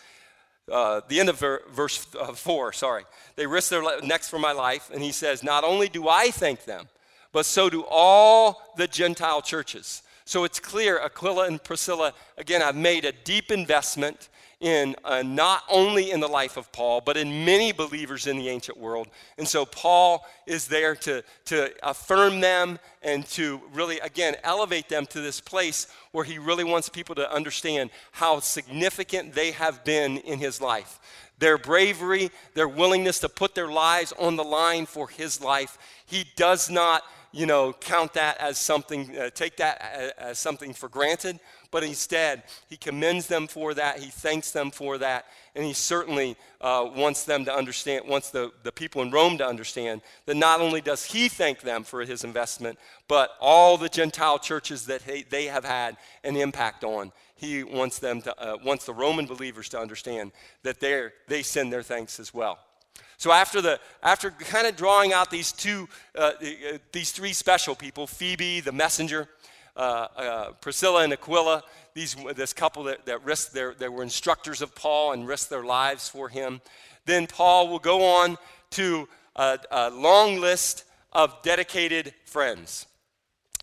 uh, 0.71 1.01
the 1.07 1.19
end 1.19 1.29
of 1.29 1.39
ver, 1.39 1.61
verse 1.71 2.07
uh, 2.19 2.33
four. 2.33 2.73
Sorry, 2.73 3.03
they 3.35 3.45
risk 3.45 3.69
their 3.69 3.83
necks 4.01 4.29
for 4.29 4.39
my 4.39 4.51
life, 4.51 4.89
and 4.93 5.03
he 5.03 5.11
says, 5.11 5.43
not 5.43 5.63
only 5.63 5.89
do 5.89 6.07
I 6.07 6.31
thank 6.31 6.65
them, 6.65 6.87
but 7.31 7.45
so 7.45 7.69
do 7.69 7.85
all 7.89 8.73
the 8.77 8.87
Gentile 8.87 9.41
churches. 9.41 10.03
So 10.25 10.43
it's 10.43 10.59
clear 10.59 10.99
Aquila 10.99 11.47
and 11.47 11.61
Priscilla 11.61 12.13
again 12.37 12.61
I've 12.61 12.75
made 12.75 13.05
a 13.05 13.11
deep 13.11 13.51
investment 13.51 14.29
in 14.61 14.95
uh, 15.03 15.23
not 15.23 15.63
only 15.69 16.11
in 16.11 16.19
the 16.19 16.27
life 16.27 16.55
of 16.55 16.71
Paul, 16.71 17.01
but 17.01 17.17
in 17.17 17.43
many 17.43 17.71
believers 17.71 18.27
in 18.27 18.37
the 18.37 18.47
ancient 18.47 18.77
world. 18.77 19.07
And 19.37 19.47
so 19.47 19.65
Paul 19.65 20.23
is 20.45 20.67
there 20.67 20.95
to, 20.97 21.23
to 21.45 21.71
affirm 21.83 22.39
them 22.39 22.79
and 23.01 23.25
to 23.29 23.59
really, 23.73 23.99
again, 23.99 24.35
elevate 24.43 24.87
them 24.87 25.07
to 25.07 25.19
this 25.19 25.41
place 25.41 25.87
where 26.11 26.23
he 26.23 26.37
really 26.37 26.63
wants 26.63 26.89
people 26.89 27.15
to 27.15 27.33
understand 27.33 27.89
how 28.11 28.39
significant 28.39 29.33
they 29.33 29.51
have 29.51 29.83
been 29.83 30.17
in 30.19 30.37
his 30.37 30.61
life. 30.61 30.99
Their 31.39 31.57
bravery, 31.57 32.29
their 32.53 32.69
willingness 32.69 33.17
to 33.19 33.29
put 33.29 33.55
their 33.55 33.71
lives 33.71 34.13
on 34.19 34.35
the 34.35 34.43
line 34.43 34.85
for 34.85 35.07
his 35.07 35.41
life. 35.41 35.79
He 36.05 36.25
does 36.35 36.69
not 36.69 37.03
you 37.33 37.45
know, 37.45 37.73
count 37.73 38.13
that 38.13 38.37
as 38.39 38.57
something, 38.57 39.17
uh, 39.17 39.29
take 39.29 39.57
that 39.57 39.81
as, 39.81 40.11
as 40.17 40.39
something 40.39 40.73
for 40.73 40.89
granted, 40.89 41.39
but 41.71 41.83
instead, 41.83 42.43
he 42.69 42.77
commends 42.77 43.27
them 43.27 43.47
for 43.47 43.73
that, 43.73 43.99
he 43.99 44.09
thanks 44.09 44.51
them 44.51 44.71
for 44.71 44.97
that, 44.97 45.25
and 45.55 45.65
he 45.65 45.73
certainly 45.73 46.35
uh, 46.59 46.89
wants 46.95 47.23
them 47.23 47.45
to 47.45 47.53
understand, 47.53 48.07
wants 48.07 48.29
the, 48.29 48.51
the 48.63 48.71
people 48.71 49.01
in 49.01 49.09
Rome 49.11 49.37
to 49.37 49.47
understand 49.47 50.01
that 50.25 50.35
not 50.35 50.61
only 50.61 50.81
does 50.81 51.05
he 51.05 51.29
thank 51.29 51.61
them 51.61 51.83
for 51.83 52.01
his 52.01 52.23
investment, 52.23 52.77
but 53.07 53.31
all 53.39 53.77
the 53.77 53.89
Gentile 53.89 54.37
churches 54.37 54.85
that 54.85 55.01
he, 55.01 55.23
they 55.23 55.45
have 55.45 55.65
had 55.65 55.97
an 56.23 56.35
impact 56.35 56.83
on. 56.83 57.11
He 57.35 57.63
wants 57.63 57.97
them 57.97 58.21
to, 58.21 58.39
uh, 58.39 58.57
wants 58.63 58.85
the 58.85 58.93
Roman 58.93 59.25
believers 59.25 59.67
to 59.69 59.79
understand 59.79 60.31
that 60.61 60.79
they 60.79 61.07
they 61.27 61.41
send 61.41 61.73
their 61.73 61.81
thanks 61.81 62.19
as 62.19 62.31
well. 62.33 62.59
So 63.17 63.31
after 63.31 63.61
the 63.61 63.79
after 64.03 64.29
kind 64.29 64.67
of 64.67 64.75
drawing 64.75 65.11
out 65.11 65.31
these 65.31 65.51
two 65.51 65.89
uh, 66.15 66.33
uh, 66.39 66.77
these 66.91 67.11
three 67.11 67.33
special 67.33 67.73
people, 67.73 68.05
Phoebe 68.05 68.59
the 68.59 68.71
messenger, 68.71 69.27
uh, 69.75 70.07
uh, 70.15 70.51
Priscilla 70.53 71.03
and 71.03 71.13
Aquila, 71.13 71.63
these 71.93 72.15
this 72.35 72.53
couple 72.53 72.83
that, 72.83 73.05
that 73.05 73.23
risked 73.23 73.53
their 73.53 73.73
they 73.73 73.89
were 73.89 74.03
instructors 74.03 74.61
of 74.61 74.75
Paul 74.75 75.13
and 75.13 75.27
risked 75.27 75.49
their 75.49 75.63
lives 75.63 76.07
for 76.07 76.29
him. 76.29 76.61
Then 77.05 77.27
Paul 77.27 77.67
will 77.67 77.79
go 77.79 78.03
on 78.03 78.37
to 78.71 79.07
a, 79.35 79.59
a 79.71 79.89
long 79.89 80.39
list 80.39 80.85
of 81.11 81.41
dedicated 81.43 82.13
friends, 82.25 82.85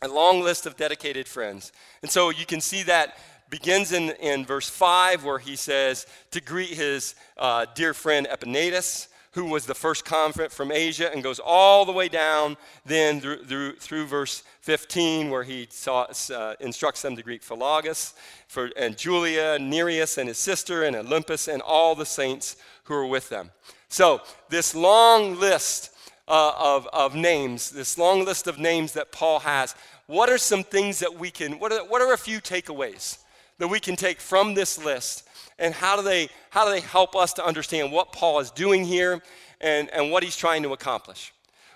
a 0.03 0.09
long 0.09 0.43
list 0.43 0.67
of 0.67 0.77
dedicated 0.77 1.27
friends, 1.27 1.73
and 2.03 2.11
so 2.11 2.31
you 2.31 2.47
can 2.47 2.61
see 2.61 2.83
that 2.85 3.19
begins 3.51 3.93
in, 3.93 4.11
in 4.21 4.45
verse 4.45 4.69
5 4.69 5.25
where 5.25 5.39
he 5.39 5.57
says 5.57 6.07
to 6.33 6.41
greet 6.41 6.71
his 6.71 7.15
uh, 7.39 7.65
dear 7.75 7.95
friend 7.95 8.27
Epaenetus 8.31 9.09
who 9.33 9.45
was 9.45 9.67
the 9.67 9.75
first 9.75 10.05
convert 10.05 10.53
from 10.53 10.73
Asia, 10.73 11.13
and 11.13 11.23
goes 11.23 11.39
all 11.39 11.85
the 11.85 11.93
way 11.93 12.09
down 12.09 12.57
then 12.85 13.21
through, 13.21 13.45
through, 13.45 13.77
through 13.77 14.07
verse 14.07 14.43
15, 14.63 15.31
where 15.31 15.43
he 15.43 15.69
uh, 15.87 16.55
instructs 16.61 17.03
them 17.03 17.17
to 17.17 17.23
greet 17.23 17.43
Philologus, 17.43 18.15
for, 18.49 18.71
and 18.77 18.97
Julia, 18.97 19.59
Nereus 19.59 20.19
and 20.19 20.29
his 20.29 20.39
sister, 20.39 20.85
and 20.85 20.97
Olympas, 20.97 21.53
and 21.53 21.63
all 21.63 21.95
the 21.95 22.07
saints 22.07 22.57
who 22.85 22.95
are 22.95 23.07
with 23.07 23.29
them. 23.29 23.51
So, 23.89 24.21
this 24.49 24.75
long 24.75 25.39
list 25.39 25.91
uh, 26.27 26.53
of, 26.59 26.87
of 26.93 27.15
names, 27.15 27.71
this 27.71 27.97
long 27.99 28.25
list 28.25 28.47
of 28.47 28.59
names 28.59 28.93
that 28.93 29.13
Paul 29.13 29.41
has, 29.41 29.75
what 30.07 30.31
are 30.31 30.39
some 30.39 30.63
things 30.63 31.01
that 31.01 31.15
we 31.15 31.31
can, 31.31 31.59
what 31.59 31.73
are, 31.73 31.85
what 31.85 32.01
are 32.01 32.13
a 32.13 32.19
few 32.19 32.41
takeaways 32.41 33.19
that 33.59 33.69
we 33.69 33.81
can 33.81 33.97
take 33.97 34.21
from 34.21 34.55
this 34.55 34.83
list 34.83 35.28
and 35.59 35.75
how 35.75 35.97
do 35.97 36.03
they 36.03 36.29
how 36.51 36.65
do 36.65 36.71
they 36.71 36.81
help 36.81 37.15
us 37.17 37.33
to 37.35 37.45
understand 37.45 37.93
what 37.93 38.13
paul 38.13 38.41
is 38.41 38.51
doing 38.51 38.85
here 38.85 39.21
and, 39.61 39.91
and 39.91 40.11
what 40.11 40.23
he's 40.23 40.37
trying 40.37 40.63
to 40.63 40.73
accomplish? 40.73 41.33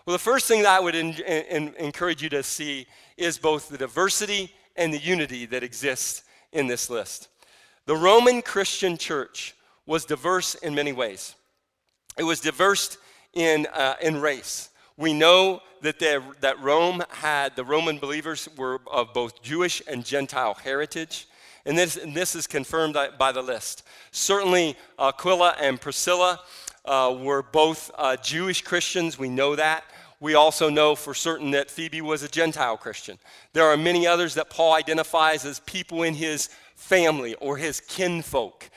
Well 0.07 0.13
the 0.13 0.19
first 0.19 0.47
thing 0.47 0.63
that 0.63 0.79
i 0.79 0.81
would 0.81 0.95
in, 0.95 1.13
in, 1.15 1.75
encourage 1.79 2.23
you 2.23 2.29
to 2.31 2.43
see 2.43 2.87
is 3.17 3.39
both 3.39 3.69
the 3.69 3.79
diversity 3.79 4.53
and 4.77 4.93
the 4.93 4.99
unity 4.99 5.47
that 5.47 5.63
exists 5.63 6.23
in 6.53 6.67
this 6.67 6.89
list. 6.91 7.29
The 7.87 7.97
roman 7.97 8.43
christian 8.43 8.97
church 8.97 9.55
was 9.87 10.05
diverse 10.05 10.55
in 10.55 10.75
many 10.75 10.93
ways. 10.93 11.35
It 12.17 12.25
was 12.25 12.41
diverse 12.41 12.99
in, 13.33 13.67
uh, 13.73 13.95
in 14.03 14.21
race. 14.21 14.71
We 14.97 15.13
know 15.13 15.61
that, 15.81 15.99
that 15.99 16.61
Rome 16.61 17.03
had, 17.09 17.57
the 17.57 17.65
Roman 17.65 17.99
believers 17.99 18.49
were 18.57 18.81
of 18.91 19.13
both 19.13 19.43
Jewish 19.43 19.83
and 19.89 20.05
Gentile 20.05 20.55
heritage. 20.55 21.27
And 21.65 21.79
this, 21.79 21.97
and 21.97 22.15
this 22.15 22.35
is 22.35 22.47
confirmed 22.47 22.97
by 23.19 23.33
the 23.33 23.43
list. 23.43 23.85
Certainly, 24.11 24.77
Aquila 24.99 25.55
and 25.61 25.81
Priscilla 25.81 26.41
uh, 26.85 27.17
were 27.19 27.43
both 27.43 27.91
uh, 27.97 28.17
Jewish 28.17 28.63
Christians. 28.63 29.19
We 29.19 29.29
know 29.29 29.55
that. 29.57 29.85
We 30.19 30.35
also 30.35 30.71
know 30.71 30.95
for 30.95 31.15
certain 31.15 31.51
that 31.53 31.71
Phoebe 31.71 32.01
was 32.01 32.23
a 32.23 32.29
Gentile 32.29 32.77
Christian. 32.77 33.19
There 33.53 33.67
are 33.67 33.77
many 33.77 34.07
others 34.07 34.35
that 34.35 34.51
Paul 34.51 34.75
identifies 34.75 35.45
as 35.45 35.61
people 35.61 36.05
in 36.05 36.15
his 36.15 36.49
family 36.77 37.35
or 37.35 37.57
his 37.57 37.81
kinfolk. 37.81 38.71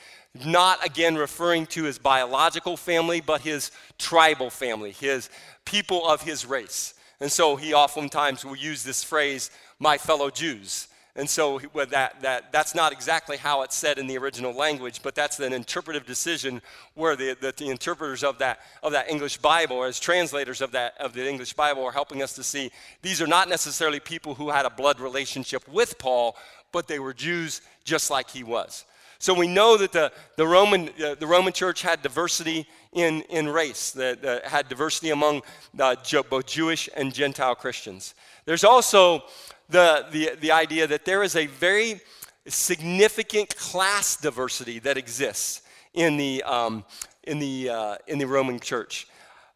Not 0.44 0.84
again 0.84 1.16
referring 1.16 1.66
to 1.66 1.84
his 1.84 1.98
biological 1.98 2.76
family, 2.76 3.20
but 3.20 3.42
his 3.42 3.70
tribal 3.96 4.50
family, 4.50 4.92
his 4.92 5.30
people 5.64 6.06
of 6.06 6.22
his 6.22 6.44
race. 6.44 6.94
And 7.20 7.30
so 7.30 7.56
he 7.56 7.72
oftentimes 7.72 8.44
will 8.44 8.56
use 8.56 8.82
this 8.82 9.02
phrase, 9.02 9.50
my 9.78 9.98
fellow 9.98 10.30
Jews. 10.30 10.88
And 11.16 11.28
so 11.28 11.58
that, 11.74 12.20
that, 12.20 12.52
that's 12.52 12.74
not 12.74 12.92
exactly 12.92 13.38
how 13.38 13.62
it's 13.62 13.74
said 13.74 13.98
in 13.98 14.06
the 14.06 14.18
original 14.18 14.52
language, 14.52 15.00
but 15.02 15.14
that's 15.14 15.40
an 15.40 15.54
interpretive 15.54 16.04
decision 16.04 16.60
where 16.94 17.16
the, 17.16 17.34
the, 17.40 17.54
the, 17.56 17.70
interpreters 17.70 18.22
of 18.22 18.36
that, 18.38 18.60
of 18.82 18.92
that 18.92 19.10
English 19.10 19.38
Bible, 19.38 19.82
as 19.82 19.98
translators 19.98 20.60
of, 20.60 20.72
that, 20.72 20.94
of 21.00 21.14
the 21.14 21.26
English 21.26 21.54
Bible, 21.54 21.84
are 21.84 21.92
helping 21.92 22.22
us 22.22 22.34
to 22.34 22.42
see 22.42 22.70
these 23.00 23.22
are 23.22 23.26
not 23.26 23.48
necessarily 23.48 23.98
people 23.98 24.34
who 24.34 24.50
had 24.50 24.66
a 24.66 24.70
blood 24.70 25.00
relationship 25.00 25.66
with 25.66 25.98
Paul, 25.98 26.36
but 26.70 26.86
they 26.86 26.98
were 26.98 27.14
Jews 27.14 27.62
just 27.84 28.10
like 28.10 28.28
he 28.28 28.44
was. 28.44 28.84
So 29.18 29.32
we 29.32 29.48
know 29.48 29.78
that 29.78 29.92
the, 29.92 30.12
the, 30.36 30.46
Roman, 30.46 30.90
uh, 31.02 31.14
the 31.14 31.26
Roman 31.26 31.54
church 31.54 31.80
had 31.80 32.02
diversity 32.02 32.66
in, 32.92 33.22
in 33.22 33.48
race, 33.48 33.90
that, 33.92 34.20
that 34.20 34.46
had 34.46 34.68
diversity 34.68 35.10
among 35.10 35.40
uh, 35.78 35.96
both 36.28 36.46
Jewish 36.46 36.90
and 36.94 37.14
Gentile 37.14 37.54
Christians. 37.54 38.14
There's 38.44 38.64
also 38.64 39.24
the, 39.68 40.06
the, 40.10 40.30
the 40.40 40.52
idea 40.52 40.86
that 40.86 41.04
there 41.04 41.22
is 41.22 41.36
a 41.36 41.46
very 41.46 42.00
significant 42.46 43.56
class 43.56 44.16
diversity 44.16 44.78
that 44.80 44.96
exists 44.96 45.62
in 45.94 46.16
the, 46.16 46.42
um, 46.44 46.84
in 47.24 47.38
the, 47.38 47.68
uh, 47.68 47.96
in 48.06 48.18
the 48.18 48.26
Roman 48.26 48.60
church. 48.60 49.08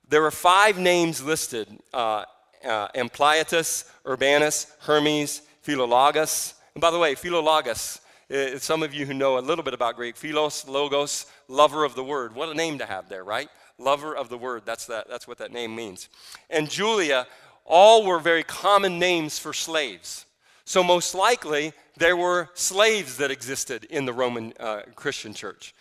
There 0.08 0.24
are 0.24 0.32
five 0.32 0.78
names 0.78 1.22
listed 1.22 1.68
uh, 1.94 2.24
uh, 2.64 2.88
Ampliatus, 2.96 3.90
Urbanus, 4.04 4.66
Hermes, 4.80 5.42
Philologus. 5.64 6.54
And 6.74 6.80
by 6.80 6.90
the 6.90 6.98
way, 6.98 7.14
Philologus, 7.14 8.00
uh, 8.30 8.58
some 8.58 8.82
of 8.82 8.92
you 8.92 9.06
who 9.06 9.14
know 9.14 9.38
a 9.38 9.40
little 9.40 9.64
bit 9.64 9.74
about 9.74 9.96
Greek, 9.96 10.16
philos, 10.16 10.66
logos, 10.66 11.26
lover 11.48 11.84
of 11.84 11.94
the 11.94 12.04
word. 12.04 12.34
What 12.34 12.48
a 12.48 12.54
name 12.54 12.78
to 12.78 12.86
have 12.86 13.08
there, 13.08 13.22
right? 13.22 13.48
Lover 13.78 14.16
of 14.16 14.28
the 14.28 14.38
word. 14.38 14.62
That's, 14.64 14.86
that, 14.86 15.08
that's 15.08 15.28
what 15.28 15.38
that 15.38 15.52
name 15.52 15.74
means. 15.74 16.08
And 16.48 16.68
Julia 16.68 17.26
all 17.64 18.04
were 18.04 18.18
very 18.18 18.42
common 18.42 18.98
names 18.98 19.38
for 19.38 19.52
slaves. 19.52 20.26
So, 20.64 20.82
most 20.82 21.14
likely, 21.14 21.72
there 21.96 22.16
were 22.16 22.48
slaves 22.54 23.16
that 23.18 23.30
existed 23.30 23.84
in 23.84 24.04
the 24.04 24.12
Roman 24.12 24.52
uh, 24.58 24.82
Christian 24.94 25.34
church. 25.34 25.74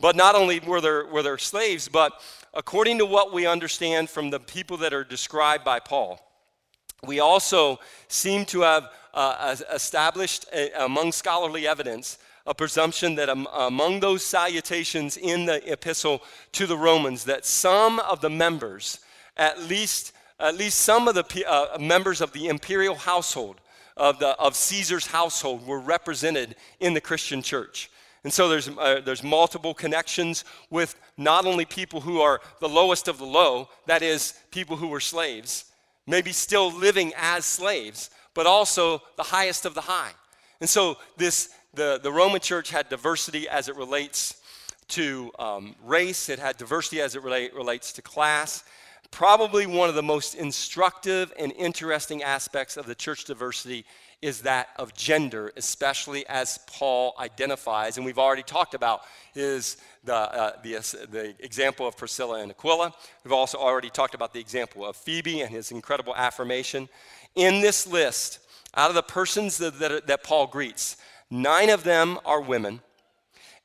But 0.00 0.16
not 0.16 0.34
only 0.34 0.60
were 0.60 0.80
there, 0.80 1.06
were 1.06 1.22
there 1.22 1.38
slaves, 1.38 1.88
but 1.88 2.12
according 2.54 2.98
to 2.98 3.06
what 3.06 3.32
we 3.32 3.46
understand 3.46 4.08
from 4.08 4.30
the 4.30 4.40
people 4.40 4.76
that 4.78 4.92
are 4.92 5.04
described 5.04 5.64
by 5.64 5.80
Paul, 5.80 6.20
we 7.04 7.20
also 7.20 7.80
seem 8.06 8.44
to 8.46 8.62
have 8.62 8.88
uh, 9.12 9.56
established 9.72 10.46
a, 10.52 10.70
among 10.84 11.12
scholarly 11.12 11.66
evidence 11.66 12.18
a 12.48 12.54
presumption 12.54 13.14
that 13.16 13.28
among 13.28 14.00
those 14.00 14.24
salutations 14.24 15.18
in 15.18 15.44
the 15.44 15.70
epistle 15.70 16.22
to 16.52 16.66
the 16.66 16.78
Romans, 16.78 17.24
that 17.24 17.44
some 17.44 18.00
of 18.00 18.22
the 18.22 18.30
members, 18.30 19.00
at 19.36 19.62
least 19.64 20.12
at 20.40 20.56
least 20.56 20.80
some 20.80 21.08
of 21.08 21.14
the 21.14 21.44
uh, 21.46 21.78
members 21.78 22.20
of 22.20 22.32
the 22.32 22.46
imperial 22.48 22.94
household, 22.94 23.60
of, 23.96 24.18
the, 24.18 24.28
of 24.38 24.54
Caesar's 24.54 25.06
household, 25.06 25.66
were 25.66 25.80
represented 25.80 26.56
in 26.80 26.94
the 26.94 27.00
Christian 27.00 27.42
church. 27.42 27.90
And 28.24 28.32
so 28.32 28.48
there's, 28.48 28.68
uh, 28.68 29.00
there's 29.04 29.22
multiple 29.22 29.74
connections 29.74 30.44
with 30.70 30.96
not 31.16 31.46
only 31.46 31.64
people 31.64 32.00
who 32.00 32.20
are 32.20 32.40
the 32.60 32.68
lowest 32.68 33.08
of 33.08 33.18
the 33.18 33.24
low, 33.24 33.68
that 33.86 34.02
is, 34.02 34.34
people 34.50 34.76
who 34.76 34.88
were 34.88 35.00
slaves, 35.00 35.64
maybe 36.06 36.32
still 36.32 36.72
living 36.72 37.12
as 37.16 37.44
slaves, 37.44 38.10
but 38.34 38.46
also 38.46 39.02
the 39.16 39.22
highest 39.22 39.66
of 39.66 39.74
the 39.74 39.80
high. 39.80 40.12
And 40.60 40.68
so 40.68 40.96
this, 41.16 41.50
the, 41.74 42.00
the 42.02 42.12
Roman 42.12 42.40
church 42.40 42.70
had 42.70 42.88
diversity 42.88 43.48
as 43.48 43.68
it 43.68 43.76
relates 43.76 44.40
to 44.88 45.30
um, 45.38 45.74
race, 45.84 46.28
it 46.28 46.38
had 46.38 46.56
diversity 46.56 47.00
as 47.00 47.14
it 47.14 47.22
relate, 47.22 47.54
relates 47.54 47.92
to 47.92 48.02
class, 48.02 48.64
Probably 49.10 49.66
one 49.66 49.88
of 49.88 49.94
the 49.94 50.02
most 50.02 50.34
instructive 50.34 51.32
and 51.38 51.52
interesting 51.52 52.22
aspects 52.22 52.76
of 52.76 52.86
the 52.86 52.94
church 52.94 53.24
diversity 53.24 53.84
is 54.20 54.42
that 54.42 54.68
of 54.76 54.94
gender, 54.94 55.52
especially 55.56 56.26
as 56.26 56.58
Paul 56.66 57.14
identifies, 57.18 57.96
and 57.96 58.04
we've 58.04 58.18
already 58.18 58.42
talked 58.42 58.74
about 58.74 59.02
is 59.34 59.76
the, 60.04 60.14
uh, 60.14 60.52
the, 60.62 61.06
the 61.10 61.34
example 61.38 61.86
of 61.86 61.96
Priscilla 61.96 62.40
and 62.40 62.50
Aquila. 62.50 62.92
We've 63.24 63.32
also 63.32 63.58
already 63.58 63.90
talked 63.90 64.14
about 64.14 64.32
the 64.32 64.40
example 64.40 64.84
of 64.84 64.96
Phoebe 64.96 65.40
and 65.40 65.50
his 65.50 65.70
incredible 65.70 66.14
affirmation. 66.16 66.88
In 67.36 67.60
this 67.60 67.86
list, 67.86 68.40
out 68.74 68.90
of 68.90 68.96
the 68.96 69.02
persons 69.02 69.58
that, 69.58 69.78
that, 69.78 70.06
that 70.08 70.24
Paul 70.24 70.48
greets, 70.48 70.96
nine 71.30 71.70
of 71.70 71.84
them 71.84 72.18
are 72.24 72.40
women, 72.40 72.80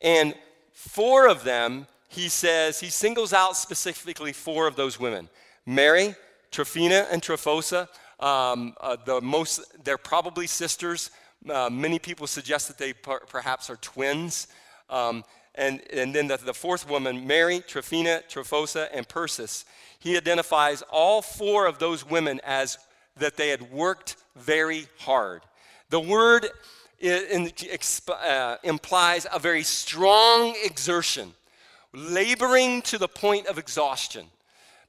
and 0.01 0.35
four 0.71 1.27
of 1.27 1.43
them, 1.43 1.87
he 2.13 2.29
says, 2.29 2.79
he 2.79 2.89
singles 2.89 3.33
out 3.33 3.57
specifically 3.57 4.33
four 4.33 4.67
of 4.67 4.75
those 4.75 4.99
women 4.99 5.29
Mary, 5.65 6.15
Tryphena, 6.51 7.07
and 7.11 7.21
Tryphosa. 7.21 7.87
Um, 8.19 8.75
uh, 8.79 8.97
the 9.05 9.19
most, 9.21 9.61
they're 9.83 9.97
probably 9.97 10.47
sisters. 10.47 11.11
Uh, 11.49 11.69
many 11.69 11.99
people 11.99 12.27
suggest 12.27 12.67
that 12.67 12.77
they 12.77 12.93
per- 12.93 13.19
perhaps 13.21 13.69
are 13.69 13.75
twins. 13.77 14.47
Um, 14.89 15.23
and, 15.55 15.81
and 15.91 16.13
then 16.13 16.27
the, 16.27 16.37
the, 16.37 16.53
fourth 16.53 16.89
woman, 16.89 17.27
Mary, 17.27 17.61
Tryphena, 17.67 18.21
Tryphosa, 18.29 18.87
and 18.93 19.07
Persis. 19.07 19.65
He 19.99 20.15
identifies 20.17 20.83
all 20.89 21.21
four 21.21 21.65
of 21.65 21.79
those 21.79 22.07
women 22.07 22.39
as 22.43 22.77
that 23.17 23.37
they 23.37 23.49
had 23.49 23.71
worked 23.71 24.17
very 24.35 24.87
hard. 24.99 25.41
The 25.89 25.99
word 25.99 26.47
in, 26.99 27.51
uh, 28.09 28.57
implies 28.63 29.27
a 29.31 29.39
very 29.39 29.63
strong 29.63 30.55
exertion, 30.63 31.33
laboring 31.93 32.81
to 32.83 32.97
the 32.97 33.07
point 33.07 33.47
of 33.47 33.57
exhaustion, 33.57 34.25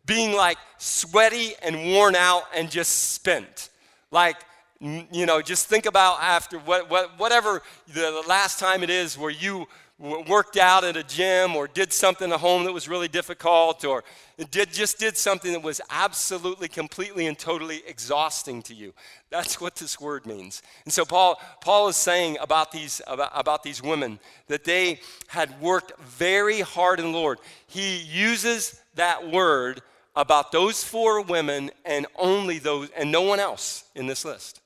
being 0.07 0.35
like 0.35 0.59
sweaty 0.79 1.55
and 1.62 1.93
worn 1.93 2.14
out 2.14 2.45
and 2.55 2.71
just 2.71 3.12
spent. 3.12 3.71
Like, 4.11 4.37
you 4.81 5.27
know, 5.27 5.40
just 5.40 5.67
think 5.69 5.87
about 5.87 6.21
after 6.21 6.59
what, 6.59 6.90
what, 6.90 7.19
whatever 7.19 7.62
the, 7.88 8.23
last 8.27 8.59
time 8.59 8.83
it 8.83 8.90
is 8.90 9.17
where 9.17 9.31
you 9.31 9.67
worked 9.99 10.57
out 10.57 10.83
at 10.83 10.97
a 10.97 11.05
gym 11.05 11.55
or 11.55 11.69
did 11.69 11.93
something 11.93 12.33
at 12.33 12.41
home 12.41 12.65
that 12.65 12.73
was 12.73 12.89
really 12.89 13.07
difficult 13.07 13.85
or 13.85 14.03
did, 14.51 14.73
just 14.73 14.99
did 14.99 15.17
something 15.17 15.53
that 15.53 15.63
was 15.63 15.81
absolutely, 15.89 16.67
completely, 16.67 17.27
and 17.27 17.39
totally 17.39 17.83
exhausting 17.87 18.61
to 18.63 18.75
you. 18.75 18.93
That's 19.31 19.61
what 19.61 19.77
this 19.77 20.01
word 20.01 20.27
means. 20.27 20.63
And 20.85 20.93
so 20.93 21.05
Paul, 21.05 21.41
Paul 21.61 21.89
is 21.89 21.97
saying 21.97 22.39
about 22.41 22.73
these, 22.73 23.01
about, 23.07 23.31
about 23.35 23.63
these 23.63 23.83
women 23.83 24.19
that 24.49 24.65
they 24.65 25.01
had 25.29 25.61
worked 25.61 25.99
very 26.01 26.61
hard 26.61 26.99
in 26.99 27.13
the 27.13 27.19
Lord. 27.19 27.39
He 27.69 27.99
uses 27.99 28.81
that 28.97 29.31
word 29.31 29.81
about 30.17 30.51
those 30.51 30.83
four 30.83 31.23
women 31.23 31.71
and 31.85 32.07
only 32.17 32.59
those, 32.59 32.91
and 32.97 33.13
no 33.13 33.23
one 33.23 33.39
else 33.39 33.85
in 33.95 34.07
this 34.07 34.25
list. 34.25 34.61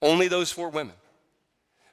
Only 0.00 0.28
those 0.28 0.52
four 0.52 0.68
women. 0.68 0.94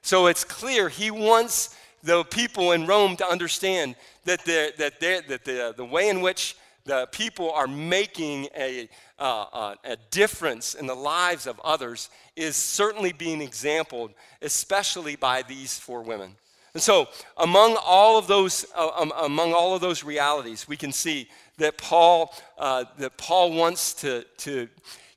So 0.04 0.28
it's 0.28 0.44
clear 0.44 0.89
he 0.89 1.10
wants 1.10 1.76
the 2.04 2.24
people 2.26 2.74
in 2.74 2.86
Rome 2.86 3.16
to 3.18 3.28
understand 3.28 3.96
that, 4.26 4.44
the, 4.46 4.74
that, 4.78 5.00
that 5.00 5.46
the, 5.46 5.74
the 5.76 5.86
way 5.86 6.10
in 6.10 6.22
which 6.22 6.56
the 6.86 7.08
people 7.12 7.52
are 7.52 7.68
making 7.68 8.50
a, 8.58 8.89
uh, 9.18 9.46
uh, 9.54 9.76
a 9.86 9.96
difference 10.12 10.74
in 10.76 10.86
the 10.86 10.96
lives 10.96 11.48
of 11.48 11.60
others 11.63 12.10
is 12.36 12.56
certainly 12.58 13.13
being 13.13 13.42
exampled, 13.42 14.12
especially 14.42 15.16
by 15.16 15.44
these 15.44 15.80
four 15.80 16.02
women. 16.02 16.36
And 16.74 16.82
so, 16.82 17.08
among 17.38 17.78
all 17.82 18.18
of 18.18 18.28
those, 18.28 18.66
uh, 18.76 18.89
um, 18.96 19.13
among 19.22 19.54
all 19.54 19.76
of 19.76 19.82
those 19.82 20.04
realities, 20.04 20.68
we 20.68 20.76
can 20.76 20.92
see 20.92 21.30
that 21.58 21.78
Paul, 21.78 22.34
uh, 22.58 22.86
that 22.98 23.16
Paul 23.18 23.54
wants 23.54 23.94
to, 23.96 24.26
to 24.39 24.68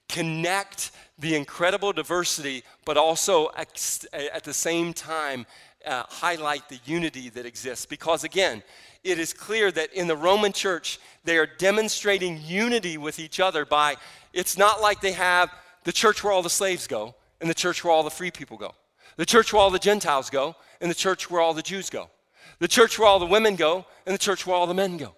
connect 0.08 0.92
the 1.18 1.34
incredible 1.34 1.92
diversity, 1.92 2.62
but 2.84 2.98
also 2.98 3.50
at 3.56 4.44
the 4.44 4.52
same 4.52 4.92
time 4.92 5.46
uh, 5.86 6.04
highlight 6.08 6.68
the 6.68 6.78
unity 6.84 7.28
that 7.30 7.46
exists. 7.46 7.86
Because 7.86 8.24
again, 8.24 8.62
it 9.04 9.18
is 9.18 9.32
clear 9.32 9.70
that 9.72 9.92
in 9.92 10.08
the 10.08 10.16
Roman 10.16 10.52
church, 10.52 10.98
they 11.24 11.38
are 11.38 11.46
demonstrating 11.46 12.40
unity 12.42 12.98
with 12.98 13.18
each 13.18 13.40
other 13.40 13.64
by, 13.64 13.96
it's 14.32 14.58
not 14.58 14.80
like 14.80 15.00
they 15.00 15.12
have 15.12 15.50
the 15.84 15.92
church 15.92 16.24
where 16.24 16.32
all 16.32 16.42
the 16.42 16.50
slaves 16.50 16.86
go 16.86 17.14
and 17.40 17.48
the 17.48 17.54
church 17.54 17.84
where 17.84 17.92
all 17.92 18.02
the 18.02 18.10
free 18.10 18.30
people 18.30 18.56
go, 18.56 18.74
the 19.16 19.26
church 19.26 19.52
where 19.52 19.62
all 19.62 19.70
the 19.70 19.78
Gentiles 19.78 20.28
go 20.30 20.56
and 20.80 20.90
the 20.90 20.94
church 20.94 21.30
where 21.30 21.40
all 21.40 21.54
the 21.54 21.62
Jews 21.62 21.88
go, 21.88 22.10
the 22.58 22.68
church 22.68 22.98
where 22.98 23.08
all 23.08 23.18
the 23.18 23.26
women 23.26 23.54
go 23.54 23.86
and 24.06 24.14
the 24.14 24.18
church 24.18 24.46
where 24.46 24.56
all 24.56 24.66
the 24.66 24.74
men 24.74 24.96
go. 24.96 25.14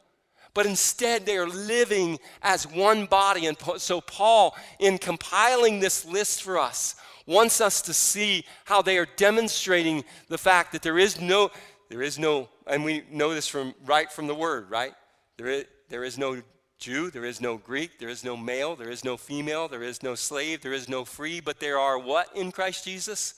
But 0.55 0.67
instead, 0.67 1.25
they 1.25 1.37
are 1.37 1.47
living 1.47 2.19
as 2.43 2.67
one 2.67 3.07
body. 3.07 3.47
And 3.47 3.57
so, 3.77 4.01
Paul, 4.01 4.57
in 4.81 4.99
compiling 4.99 5.79
this 5.79 6.05
list 6.05 6.43
for 6.43 6.59
us, 6.59 6.97
wants 7.29 7.61
us 7.61 7.83
to 7.83 7.93
see 7.93 8.45
how 8.65 8.81
they 8.81 8.97
are 8.97 9.07
demonstrating 9.17 10.03
the 10.29 10.39
fact 10.39 10.73
that 10.73 10.83
there 10.83 10.99
is 10.99 11.21
no, 11.21 11.51
there 11.91 12.03
is 12.03 12.19
no, 12.19 12.49
and 12.67 12.83
we 12.83 13.05
know 13.11 13.35
this 13.35 13.47
from 13.47 13.75
right 13.85 14.11
from 14.11 14.27
the 14.27 14.35
word, 14.35 14.71
right? 14.71 14.95
There 15.37 15.47
is, 15.47 15.65
there 15.91 16.05
is 16.05 16.19
no 16.19 16.43
Jew, 16.79 17.11
there 17.11 17.25
is 17.25 17.41
no 17.41 17.59
Greek, 17.59 17.99
there 17.99 18.09
is 18.09 18.25
no 18.25 18.37
male, 18.37 18.77
there 18.77 18.91
is 18.91 19.05
no 19.05 19.17
female, 19.17 19.69
there 19.69 19.83
is 19.83 20.03
no 20.03 20.15
slave, 20.15 20.63
there 20.63 20.73
is 20.73 20.89
no 20.89 21.05
free, 21.05 21.41
but 21.41 21.61
there 21.61 21.79
are 21.79 21.99
what 21.99 22.35
in 22.35 22.51
Christ 22.51 22.85
Jesus? 22.85 23.35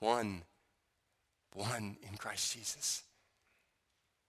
One. 0.00 0.42
One 1.54 1.96
in 2.08 2.16
Christ 2.18 2.52
Jesus. 2.52 3.02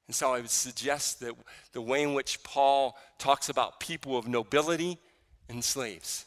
And 0.07 0.15
so 0.15 0.33
I 0.33 0.39
would 0.39 0.49
suggest 0.49 1.19
that 1.19 1.35
the 1.73 1.81
way 1.81 2.01
in 2.01 2.13
which 2.13 2.41
Paul 2.43 2.97
talks 3.17 3.49
about 3.49 3.79
people 3.79 4.17
of 4.17 4.27
nobility 4.27 4.99
and 5.49 5.63
slaves, 5.63 6.25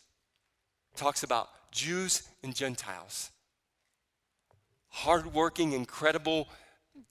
talks 0.97 1.23
about 1.23 1.49
Jews 1.73 2.23
and 2.45 2.55
Gentiles. 2.55 3.31
Hardworking, 4.89 5.73
incredible, 5.73 6.49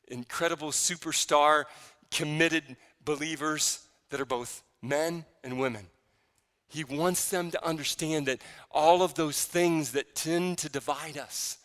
incredible 0.07 0.69
superstar, 0.69 1.65
committed 2.11 2.77
believers 3.03 3.87
that 4.09 4.21
are 4.21 4.25
both 4.25 4.63
men 4.81 5.25
and 5.43 5.59
women. 5.59 5.87
He 6.67 6.83
wants 6.83 7.29
them 7.29 7.51
to 7.51 7.65
understand 7.65 8.27
that 8.27 8.41
all 8.69 9.01
of 9.03 9.15
those 9.15 9.43
things 9.43 9.91
that 9.91 10.15
tend 10.15 10.59
to 10.59 10.69
divide 10.69 11.17
us, 11.17 11.57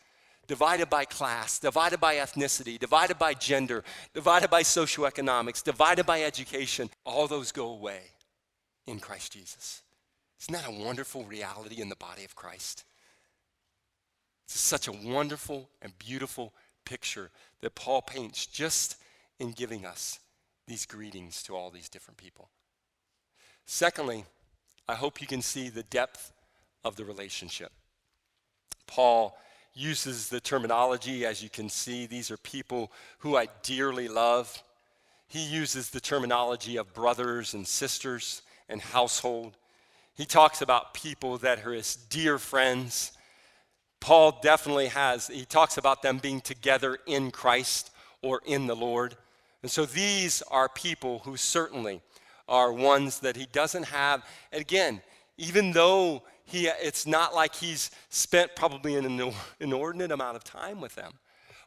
divided 0.47 0.91
by 0.91 1.05
class, 1.05 1.59
divided 1.59 2.01
by 2.01 2.17
ethnicity, 2.17 2.79
divided 2.79 3.19
by 3.19 3.35
gender, 3.35 3.85
divided 4.15 4.51
by 4.51 4.63
socioeconomics, 4.63 5.63
divided 5.63 6.07
by 6.07 6.23
education, 6.23 6.91
all 7.05 7.29
those 7.29 7.53
go 7.53 7.69
away 7.69 8.01
in 8.87 8.99
Christ 8.99 9.33
Jesus. 9.33 9.83
Isn't 10.40 10.55
that 10.55 10.68
a 10.68 10.85
wonderful 10.85 11.25
reality 11.25 11.81
in 11.81 11.88
the 11.88 11.96
body 11.96 12.25
of 12.25 12.37
Christ? 12.37 12.85
It's 14.44 14.61
such 14.61 14.87
a 14.87 14.92
wonderful 14.92 15.68
and 15.83 15.99
beautiful 15.99 16.53
picture 16.85 17.31
that 17.61 17.75
Paul 17.75 18.03
paints 18.03 18.46
just 18.46 18.96
in 19.38 19.53
giving 19.53 19.85
us 19.85 20.20
these 20.66 20.87
greetings 20.87 21.42
to 21.44 21.57
all 21.57 21.70
these 21.70 21.88
different 21.88 22.18
people. 22.18 22.49
Secondly, 23.64 24.25
I 24.88 24.94
hope 24.94 25.20
you 25.20 25.27
can 25.27 25.42
see 25.42 25.68
the 25.68 25.83
depth 25.83 26.33
of 26.85 26.96
the 26.96 27.05
relationship. 27.05 27.72
Paul 28.87 29.37
uses 29.75 30.29
the 30.29 30.40
terminology, 30.40 31.27
as 31.27 31.42
you 31.42 31.51
can 31.51 31.68
see, 31.68 32.07
these 32.07 32.31
are 32.31 32.37
people 32.38 32.92
who 33.18 33.37
I 33.37 33.49
dearly 33.62 34.09
love. 34.09 34.62
He 35.27 35.44
uses 35.44 35.90
the 35.90 36.01
terminology 36.01 36.77
of 36.77 36.94
brothers 36.94 37.53
and 37.53 37.66
sisters 37.66 38.42
and 38.68 38.81
household. 38.81 39.57
He 40.17 40.25
talks 40.25 40.63
about 40.63 40.95
people 40.95 41.39
that 41.39 41.65
are 41.67 41.73
his 41.73 41.97
dear 41.97 42.39
friends. 42.39 43.13
Paul 44.01 44.39
definitely 44.43 44.89
has, 44.89 45.29
he 45.29 45.45
talks 45.45 45.77
about 45.77 46.03
them 46.03 46.19
being 46.19 46.41
together 46.41 46.99
in 47.07 47.31
Christ 47.31 47.91
or 48.23 48.41
in 48.47 48.67
the 48.67 48.77
Lord. 48.77 49.17
And 49.63 49.71
so 49.71 49.85
these 49.85 50.43
are 50.43 50.69
people 50.69 51.21
who 51.21 51.37
certainly 51.37 52.01
are 52.49 52.73
ones 52.73 53.21
that 53.21 53.37
he 53.37 53.47
doesn't 53.53 53.85
have. 53.85 54.25
And 54.53 54.61
again, 54.61 55.03
even 55.37 55.73
though 55.73 56.23
he, 56.45 56.67
it's 56.67 57.07
not 57.07 57.35
like 57.35 57.55
he's 57.55 57.91
spent 58.09 58.55
probably 58.57 58.95
an 58.95 59.33
inordinate 59.61 60.13
amount 60.13 60.37
of 60.37 60.45
time 60.45 60.81
with 60.81 60.95
them, 60.95 61.13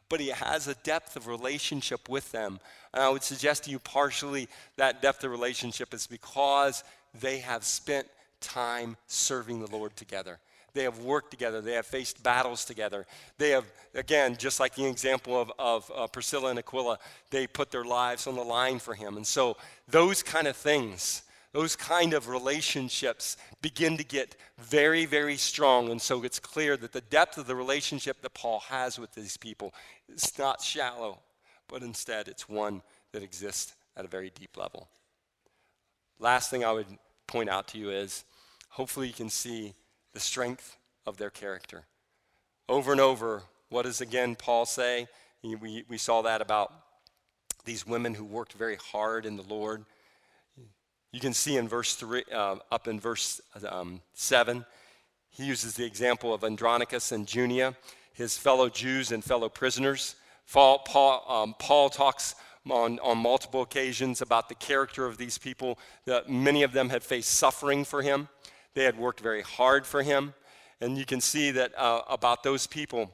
but 0.08 0.18
he 0.18 0.28
has 0.28 0.66
a 0.66 0.74
depth 0.76 1.14
of 1.14 1.28
relationship 1.28 2.08
with 2.08 2.32
them. 2.32 2.58
And 2.92 3.02
I 3.02 3.10
would 3.10 3.22
suggest 3.22 3.64
to 3.64 3.70
you 3.70 3.78
partially 3.78 4.48
that 4.76 5.02
depth 5.02 5.22
of 5.22 5.30
relationship 5.30 5.94
is 5.94 6.06
because 6.06 6.82
they 7.20 7.38
have 7.38 7.62
spent 7.62 8.08
time 8.40 8.96
serving 9.06 9.60
the 9.60 9.70
Lord 9.70 9.96
together. 9.96 10.38
They 10.72 10.84
have 10.84 11.00
worked 11.00 11.30
together. 11.30 11.60
They 11.60 11.72
have 11.72 11.86
faced 11.86 12.22
battles 12.22 12.64
together. 12.64 13.06
They 13.38 13.50
have, 13.50 13.64
again, 13.94 14.36
just 14.36 14.60
like 14.60 14.74
the 14.74 14.86
example 14.86 15.40
of, 15.40 15.52
of 15.58 15.92
uh, 15.94 16.06
Priscilla 16.06 16.50
and 16.50 16.58
Aquila, 16.58 16.98
they 17.30 17.46
put 17.46 17.70
their 17.70 17.84
lives 17.84 18.26
on 18.26 18.36
the 18.36 18.42
line 18.42 18.78
for 18.78 18.94
him. 18.94 19.16
And 19.16 19.26
so, 19.26 19.56
those 19.88 20.22
kind 20.22 20.46
of 20.46 20.56
things, 20.56 21.22
those 21.52 21.74
kind 21.74 22.14
of 22.14 22.28
relationships 22.28 23.36
begin 23.62 23.96
to 23.96 24.04
get 24.04 24.36
very, 24.58 25.06
very 25.06 25.36
strong. 25.36 25.90
And 25.90 26.00
so, 26.00 26.22
it's 26.22 26.38
clear 26.38 26.76
that 26.76 26.92
the 26.92 27.00
depth 27.00 27.36
of 27.36 27.46
the 27.46 27.56
relationship 27.56 28.22
that 28.22 28.34
Paul 28.34 28.60
has 28.60 28.98
with 28.98 29.12
these 29.14 29.36
people 29.36 29.74
is 30.08 30.38
not 30.38 30.62
shallow, 30.62 31.18
but 31.68 31.82
instead, 31.82 32.28
it's 32.28 32.48
one 32.48 32.82
that 33.12 33.22
exists 33.22 33.74
at 33.96 34.04
a 34.04 34.08
very 34.08 34.30
deep 34.30 34.56
level. 34.56 34.88
Last 36.20 36.50
thing 36.50 36.64
I 36.64 36.72
would 36.72 36.86
point 37.26 37.48
out 37.48 37.68
to 37.68 37.78
you 37.78 37.90
is 37.90 38.24
hopefully 38.70 39.06
you 39.06 39.12
can 39.12 39.30
see 39.30 39.74
the 40.12 40.20
strength 40.20 40.76
of 41.06 41.16
their 41.16 41.30
character. 41.30 41.84
Over 42.68 42.92
and 42.92 43.00
over, 43.00 43.42
what 43.68 43.84
does 43.84 44.00
again 44.00 44.36
Paul 44.36 44.66
say? 44.66 45.06
We, 45.42 45.84
we 45.88 45.98
saw 45.98 46.22
that 46.22 46.42
about 46.42 46.72
these 47.64 47.86
women 47.86 48.14
who 48.14 48.24
worked 48.24 48.52
very 48.54 48.76
hard 48.76 49.26
in 49.26 49.36
the 49.36 49.42
Lord. 49.42 49.84
You 51.12 51.20
can 51.20 51.32
see 51.32 51.56
in 51.56 51.68
verse 51.68 51.94
3, 51.94 52.24
uh, 52.32 52.56
up 52.70 52.86
in 52.86 53.00
verse 53.00 53.40
um, 53.68 54.00
7, 54.14 54.64
he 55.30 55.44
uses 55.44 55.74
the 55.74 55.84
example 55.84 56.34
of 56.34 56.44
Andronicus 56.44 57.12
and 57.12 57.32
Junia, 57.32 57.74
his 58.12 58.36
fellow 58.36 58.68
Jews 58.68 59.12
and 59.12 59.22
fellow 59.22 59.48
prisoners. 59.48 60.16
Paul, 60.52 60.80
Paul, 60.80 61.24
um, 61.28 61.54
Paul 61.58 61.88
talks 61.88 62.34
on, 62.68 62.98
on 63.00 63.18
multiple 63.18 63.62
occasions 63.62 64.20
about 64.20 64.48
the 64.48 64.54
character 64.54 65.06
of 65.06 65.16
these 65.16 65.38
people. 65.38 65.78
That 66.06 66.28
many 66.28 66.62
of 66.62 66.72
them 66.72 66.90
had 66.90 67.02
faced 67.02 67.30
suffering 67.30 67.84
for 67.84 68.02
him, 68.02 68.28
they 68.74 68.84
had 68.84 68.98
worked 68.98 69.20
very 69.20 69.42
hard 69.42 69.86
for 69.86 70.02
him. 70.02 70.34
And 70.80 70.96
you 70.96 71.04
can 71.04 71.20
see 71.20 71.50
that 71.52 71.72
uh, 71.78 72.02
about 72.08 72.42
those 72.42 72.66
people 72.66 73.10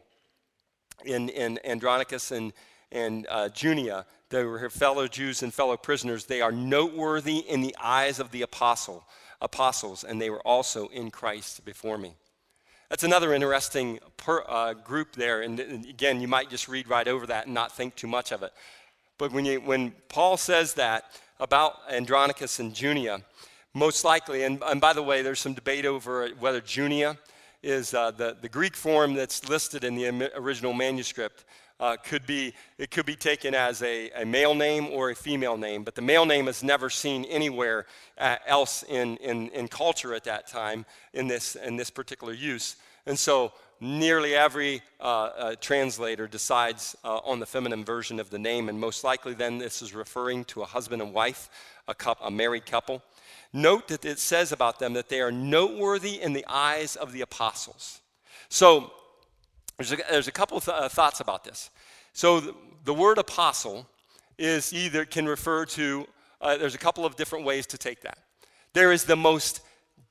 in, 1.04 1.28
in 1.28 1.58
Andronicus 1.64 2.30
and, 2.30 2.52
and 2.92 3.26
uh, 3.28 3.48
Junia, 3.48 4.06
they 4.30 4.44
were 4.44 4.68
fellow 4.70 5.06
Jews 5.08 5.42
and 5.42 5.52
fellow 5.52 5.76
prisoners. 5.76 6.26
They 6.26 6.40
are 6.40 6.52
noteworthy 6.52 7.38
in 7.38 7.60
the 7.60 7.74
eyes 7.80 8.18
of 8.18 8.30
the 8.30 8.42
apostle, 8.42 9.04
apostles, 9.40 10.04
and 10.04 10.20
they 10.20 10.30
were 10.30 10.46
also 10.46 10.88
in 10.88 11.10
Christ 11.10 11.64
before 11.64 11.98
me. 11.98 12.14
That's 12.88 13.02
another 13.02 13.34
interesting 13.34 13.98
per, 14.16 14.44
uh, 14.46 14.74
group 14.74 15.14
there. 15.16 15.42
And, 15.42 15.58
and 15.58 15.86
again, 15.86 16.20
you 16.20 16.28
might 16.28 16.50
just 16.50 16.68
read 16.68 16.88
right 16.88 17.08
over 17.08 17.26
that 17.26 17.46
and 17.46 17.54
not 17.54 17.76
think 17.76 17.96
too 17.96 18.06
much 18.06 18.30
of 18.30 18.42
it. 18.42 18.52
But 19.18 19.32
when, 19.32 19.44
you, 19.44 19.60
when 19.60 19.92
Paul 20.08 20.36
says 20.36 20.74
that 20.74 21.04
about 21.40 21.78
Andronicus 21.90 22.60
and 22.60 22.80
Junia, 22.80 23.22
most 23.76 24.04
likely, 24.04 24.44
and, 24.44 24.62
and 24.64 24.80
by 24.80 24.94
the 24.94 25.02
way, 25.02 25.20
there's 25.20 25.38
some 25.38 25.52
debate 25.52 25.84
over 25.84 26.28
whether 26.40 26.62
Junia 26.62 27.18
is 27.62 27.92
uh, 27.92 28.10
the, 28.10 28.34
the 28.40 28.48
Greek 28.48 28.74
form 28.74 29.12
that's 29.12 29.50
listed 29.50 29.84
in 29.84 29.94
the 29.94 30.32
original 30.34 30.72
manuscript. 30.72 31.44
Uh, 31.78 31.94
could 32.02 32.24
be 32.24 32.54
it 32.78 32.90
could 32.90 33.04
be 33.04 33.14
taken 33.14 33.54
as 33.54 33.82
a, 33.82 34.10
a, 34.12 34.24
male 34.24 34.54
name 34.54 34.86
or 34.86 35.10
a 35.10 35.14
female 35.14 35.58
name, 35.58 35.84
but 35.84 35.94
the 35.94 36.00
male 36.00 36.24
name 36.24 36.48
is 36.48 36.62
never 36.62 36.88
seen 36.88 37.26
anywhere 37.26 37.84
uh, 38.16 38.36
else 38.46 38.82
in, 38.84 39.18
in, 39.18 39.50
in 39.50 39.68
culture 39.68 40.14
at 40.14 40.24
that 40.24 40.46
time 40.46 40.86
in 41.12 41.28
this 41.28 41.54
in 41.54 41.76
this 41.76 41.90
particular 41.90 42.32
use. 42.32 42.76
And 43.04 43.18
so 43.18 43.52
nearly 43.78 44.34
every 44.34 44.80
uh, 45.00 45.04
uh, 45.04 45.54
translator 45.60 46.26
decides 46.26 46.96
uh, 47.04 47.18
on 47.18 47.40
the 47.40 47.46
feminine 47.46 47.84
version 47.84 48.20
of 48.20 48.30
the 48.30 48.38
name, 48.38 48.70
and 48.70 48.80
most 48.80 49.04
likely 49.04 49.34
then 49.34 49.58
this 49.58 49.82
is 49.82 49.94
referring 49.94 50.46
to 50.46 50.62
a 50.62 50.66
husband 50.66 51.02
and 51.02 51.12
wife, 51.12 51.50
a, 51.88 51.94
a 52.22 52.30
married 52.30 52.64
couple. 52.64 53.02
Note 53.56 53.88
that 53.88 54.04
it 54.04 54.18
says 54.18 54.52
about 54.52 54.80
them 54.80 54.92
that 54.92 55.08
they 55.08 55.18
are 55.18 55.32
noteworthy 55.32 56.20
in 56.20 56.34
the 56.34 56.44
eyes 56.46 56.94
of 56.94 57.12
the 57.12 57.22
apostles. 57.22 58.02
So 58.50 58.92
there's 59.78 59.92
a, 59.92 59.96
there's 60.10 60.28
a 60.28 60.32
couple 60.32 60.58
of 60.58 60.66
th- 60.66 60.76
uh, 60.76 60.90
thoughts 60.90 61.20
about 61.20 61.42
this. 61.42 61.70
So 62.12 62.40
the, 62.40 62.54
the, 62.84 62.92
word 62.92 63.16
apostle 63.16 63.88
is 64.36 64.74
either 64.74 65.06
can 65.06 65.26
refer 65.26 65.64
to, 65.64 66.06
uh, 66.42 66.58
there's 66.58 66.74
a 66.74 66.78
couple 66.78 67.06
of 67.06 67.16
different 67.16 67.46
ways 67.46 67.66
to 67.68 67.78
take 67.78 68.02
that. 68.02 68.18
There 68.74 68.92
is 68.92 69.04
the 69.04 69.16
most 69.16 69.62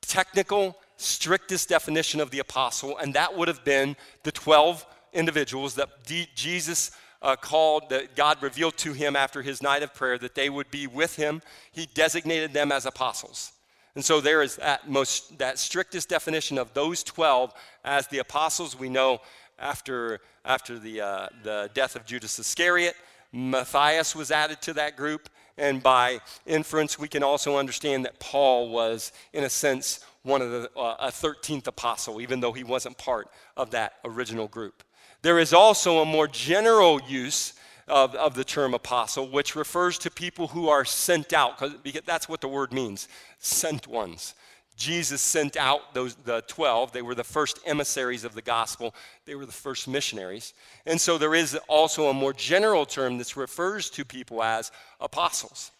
technical, 0.01 0.75
strictest 0.97 1.69
definition 1.69 2.21
of 2.21 2.31
the 2.31 2.39
apostle, 2.39 2.97
and 2.97 3.13
that 3.13 3.38
would 3.38 3.47
have 3.47 3.63
been 3.63 3.95
the 4.23 4.31
12 4.31 4.84
individuals 5.13 5.75
that 5.75 6.03
D- 6.08 6.29
Jesus 6.34 6.89
uh, 7.26 7.36
called, 7.36 7.90
that 7.90 8.16
God 8.16 8.42
revealed 8.42 8.78
to 8.78 8.94
him 8.94 9.16
after 9.16 9.42
his 9.42 9.62
night 9.62 9.82
of 9.82 9.94
prayer 9.96 10.18
that 10.20 10.36
they 10.36 10.50
would 10.50 10.70
be 10.70 10.86
with 10.86 11.16
him. 11.16 11.42
He 11.72 11.88
designated 11.88 12.54
them 12.54 12.72
as 12.72 12.86
apostles. 12.86 13.52
And 13.96 14.06
so 14.06 14.22
there 14.22 14.44
is 14.44 14.58
that 14.58 14.90
most 14.90 15.38
that 15.40 15.58
strictest 15.58 16.08
definition 16.08 16.60
of 16.60 16.74
those 16.74 17.04
12 17.04 17.52
as 17.84 18.08
the 18.08 18.20
apostles. 18.20 18.78
We 18.78 18.90
know 18.90 19.22
after, 19.58 20.20
after 20.44 20.78
the, 20.78 21.02
uh, 21.02 21.28
the 21.44 21.72
death 21.74 21.96
of 21.96 22.06
Judas 22.06 22.38
Iscariot, 22.38 22.96
Matthias 23.32 24.16
was 24.16 24.30
added 24.30 24.62
to 24.62 24.74
that 24.74 24.96
group. 24.96 25.28
And 25.58 25.82
by 25.82 26.20
inference, 26.46 27.00
we 27.00 27.08
can 27.08 27.24
also 27.24 27.58
understand 27.58 28.06
that 28.06 28.20
Paul 28.20 28.70
was, 28.70 29.12
in 29.34 29.46
a 29.46 29.50
sense, 29.50 30.06
one 30.26 30.42
of 30.42 30.52
the 30.52 30.70
uh, 30.76 30.96
a 31.00 31.08
13th 31.08 31.68
apostle, 31.68 32.20
even 32.20 32.40
though 32.40 32.52
he 32.52 32.64
wasn't 32.64 32.98
part 32.98 33.30
of 33.56 33.72
that 33.72 33.94
original 34.04 34.48
group. 34.48 34.84
There 35.22 35.40
is 35.40 35.54
also 35.54 36.00
a 36.00 36.06
more 36.06 36.28
general 36.28 37.00
use 37.08 37.54
of, 37.88 38.16
of 38.16 38.34
the 38.34 38.44
term 38.44 38.74
apostle, 38.74 39.30
which 39.30 39.56
refers 39.56 39.98
to 40.00 40.12
people 40.12 40.48
who 40.48 40.70
are 40.70 40.86
sent 40.86 41.34
out, 41.34 41.84
because 41.84 42.02
that's 42.06 42.28
what 42.28 42.42
the 42.42 42.48
word 42.48 42.74
means 42.74 43.08
sent 43.40 43.88
ones. 43.88 44.34
Jesus 44.76 45.22
sent 45.22 45.56
out 45.56 45.94
those 45.94 46.16
the 46.16 46.44
12. 46.48 46.92
They 46.92 47.02
were 47.02 47.16
the 47.16 47.24
first 47.24 47.60
emissaries 47.66 48.26
of 48.26 48.36
the 48.36 48.42
gospel. 48.42 48.94
They 49.26 49.36
were 49.36 49.46
the 49.46 49.52
first 49.54 49.88
missionaries. 49.88 50.54
And 50.86 51.00
so 51.00 51.18
there 51.18 51.34
is 51.34 51.58
also 51.70 52.10
a 52.10 52.14
more 52.14 52.34
general 52.34 52.86
term 52.86 53.18
that 53.20 53.38
refers 53.38 53.90
to 53.92 54.04
people 54.04 54.44
as 54.44 54.72
apostles. 55.00 55.72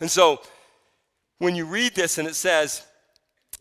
And 0.00 0.10
so 0.10 0.42
when 1.38 1.56
you 1.56 1.64
read 1.64 1.94
this 1.94 2.18
and 2.18 2.28
it 2.28 2.34
says, 2.34 2.86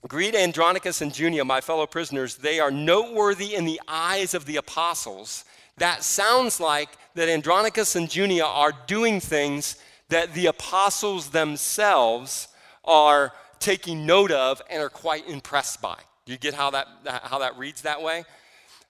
Greet 0.07 0.33
Andronicus 0.33 1.01
and 1.01 1.17
Junia, 1.17 1.45
my 1.45 1.61
fellow 1.61 1.85
prisoners. 1.85 2.35
They 2.35 2.59
are 2.59 2.71
noteworthy 2.71 3.53
in 3.53 3.65
the 3.65 3.79
eyes 3.87 4.33
of 4.33 4.45
the 4.45 4.57
apostles. 4.57 5.45
That 5.77 6.03
sounds 6.03 6.59
like 6.59 6.89
that 7.13 7.29
Andronicus 7.29 7.95
and 7.95 8.13
Junia 8.13 8.45
are 8.45 8.73
doing 8.87 9.19
things 9.19 9.77
that 10.09 10.33
the 10.33 10.47
apostles 10.47 11.29
themselves 11.29 12.47
are 12.83 13.31
taking 13.59 14.05
note 14.05 14.31
of 14.31 14.61
and 14.69 14.81
are 14.81 14.89
quite 14.89 15.27
impressed 15.29 15.81
by. 15.81 15.97
Do 16.25 16.31
you 16.31 16.37
get 16.37 16.55
how 16.55 16.71
that, 16.71 16.87
how 17.23 17.39
that 17.39 17.57
reads 17.57 17.83
that 17.83 18.01
way? 18.01 18.25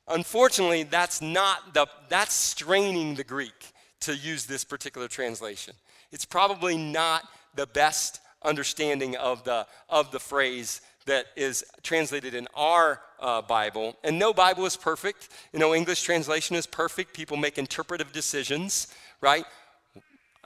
Unfortunately, 0.07 0.83
that's 0.83 1.21
not 1.21 1.73
the, 1.73 1.87
that's 2.09 2.33
straining 2.33 3.15
the 3.15 3.23
Greek 3.23 3.73
to 4.01 4.15
use 4.15 4.45
this 4.45 4.63
particular 4.63 5.07
translation. 5.07 5.75
It's 6.11 6.25
probably 6.25 6.77
not 6.77 7.23
the 7.53 7.67
best 7.67 8.21
understanding 8.43 9.15
of 9.17 9.43
the, 9.43 9.67
of 9.89 10.11
the 10.11 10.19
phrase 10.19 10.81
that 11.05 11.27
is 11.35 11.65
translated 11.83 12.33
in 12.33 12.47
our 12.55 13.01
uh, 13.19 13.41
Bible. 13.41 13.97
And 14.03 14.19
no 14.19 14.33
Bible 14.33 14.65
is 14.65 14.75
perfect. 14.75 15.29
You 15.53 15.59
know, 15.59 15.73
English 15.73 16.03
translation 16.03 16.55
is 16.55 16.65
perfect. 16.65 17.13
People 17.13 17.37
make 17.37 17.57
interpretive 17.57 18.11
decisions, 18.11 18.87
right? 19.19 19.45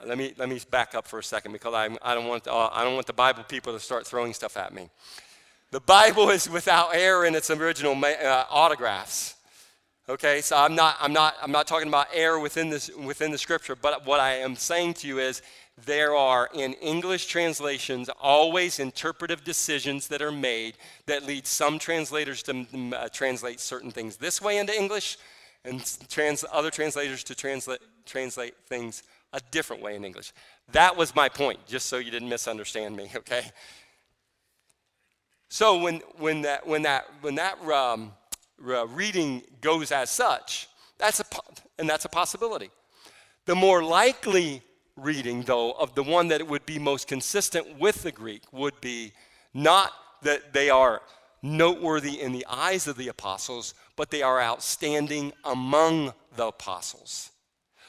Let 0.04 0.18
me, 0.18 0.34
let 0.36 0.48
me 0.48 0.60
back 0.70 0.94
up 0.94 1.06
for 1.06 1.18
a 1.18 1.24
second 1.24 1.52
because 1.52 1.74
I'm, 1.74 1.96
I, 2.02 2.14
don't 2.14 2.26
want, 2.26 2.46
uh, 2.46 2.70
I 2.72 2.84
don't 2.84 2.94
want 2.94 3.06
the 3.06 3.14
Bible 3.14 3.44
people 3.44 3.72
to 3.72 3.80
start 3.80 4.06
throwing 4.06 4.34
stuff 4.34 4.56
at 4.56 4.74
me. 4.74 4.88
The 5.70 5.80
Bible 5.80 6.30
is 6.30 6.48
without 6.48 6.94
error 6.94 7.24
in 7.24 7.34
its 7.34 7.50
original 7.50 7.92
uh, 8.04 8.44
autographs. 8.50 9.34
Okay, 10.08 10.40
so 10.40 10.56
I'm 10.56 10.76
not, 10.76 10.96
I'm, 11.00 11.12
not, 11.12 11.34
I'm 11.42 11.50
not 11.50 11.66
talking 11.66 11.88
about 11.88 12.06
error 12.14 12.38
within, 12.38 12.70
this, 12.70 12.90
within 12.94 13.32
the 13.32 13.38
scripture, 13.38 13.74
but 13.74 14.06
what 14.06 14.20
I 14.20 14.34
am 14.34 14.54
saying 14.54 14.94
to 14.94 15.08
you 15.08 15.18
is 15.18 15.42
there 15.84 16.16
are 16.16 16.48
in 16.54 16.72
English 16.74 17.26
translations 17.26 18.08
always 18.20 18.78
interpretive 18.78 19.44
decisions 19.44 20.08
that 20.08 20.22
are 20.22 20.32
made 20.32 20.78
that 21.04 21.26
lead 21.26 21.46
some 21.46 21.78
translators 21.78 22.42
to 22.44 22.54
mm, 22.54 22.94
uh, 22.94 23.08
translate 23.10 23.60
certain 23.60 23.90
things 23.90 24.16
this 24.16 24.40
way 24.40 24.56
into 24.56 24.74
English 24.74 25.18
and 25.64 25.98
trans- 26.08 26.44
other 26.50 26.70
translators 26.70 27.22
to 27.24 27.34
translate, 27.34 27.80
translate 28.06 28.54
things 28.66 29.02
a 29.32 29.40
different 29.50 29.82
way 29.82 29.96
in 29.96 30.04
English. 30.04 30.32
That 30.72 30.96
was 30.96 31.14
my 31.14 31.28
point, 31.28 31.66
just 31.66 31.86
so 31.86 31.98
you 31.98 32.10
didn't 32.10 32.30
misunderstand 32.30 32.96
me, 32.96 33.10
okay? 33.16 33.50
So 35.48 35.80
when, 35.80 36.00
when, 36.18 36.42
that, 36.42 36.66
when 36.66 36.82
that, 36.82 37.06
when 37.20 37.34
that 37.34 37.60
um, 37.68 38.12
uh, 38.66 38.86
reading 38.88 39.42
goes 39.60 39.92
as 39.92 40.08
such, 40.08 40.68
that's 40.98 41.20
a, 41.20 41.24
and 41.78 41.88
that's 41.88 42.06
a 42.06 42.08
possibility. 42.08 42.70
The 43.44 43.54
more 43.54 43.84
likely 43.84 44.62
reading, 44.96 45.42
though, 45.42 45.72
of 45.72 45.94
the 45.94 46.02
one 46.02 46.28
that 46.28 46.46
would 46.46 46.66
be 46.66 46.78
most 46.78 47.06
consistent 47.06 47.78
with 47.78 48.02
the 48.02 48.12
Greek 48.12 48.42
would 48.52 48.80
be 48.80 49.12
not 49.52 49.92
that 50.22 50.52
they 50.52 50.70
are 50.70 51.02
noteworthy 51.42 52.20
in 52.20 52.32
the 52.32 52.46
eyes 52.48 52.86
of 52.86 52.96
the 52.96 53.08
apostles, 53.08 53.74
but 53.94 54.10
they 54.10 54.22
are 54.22 54.40
outstanding 54.40 55.32
among 55.44 56.12
the 56.34 56.46
apostles, 56.46 57.30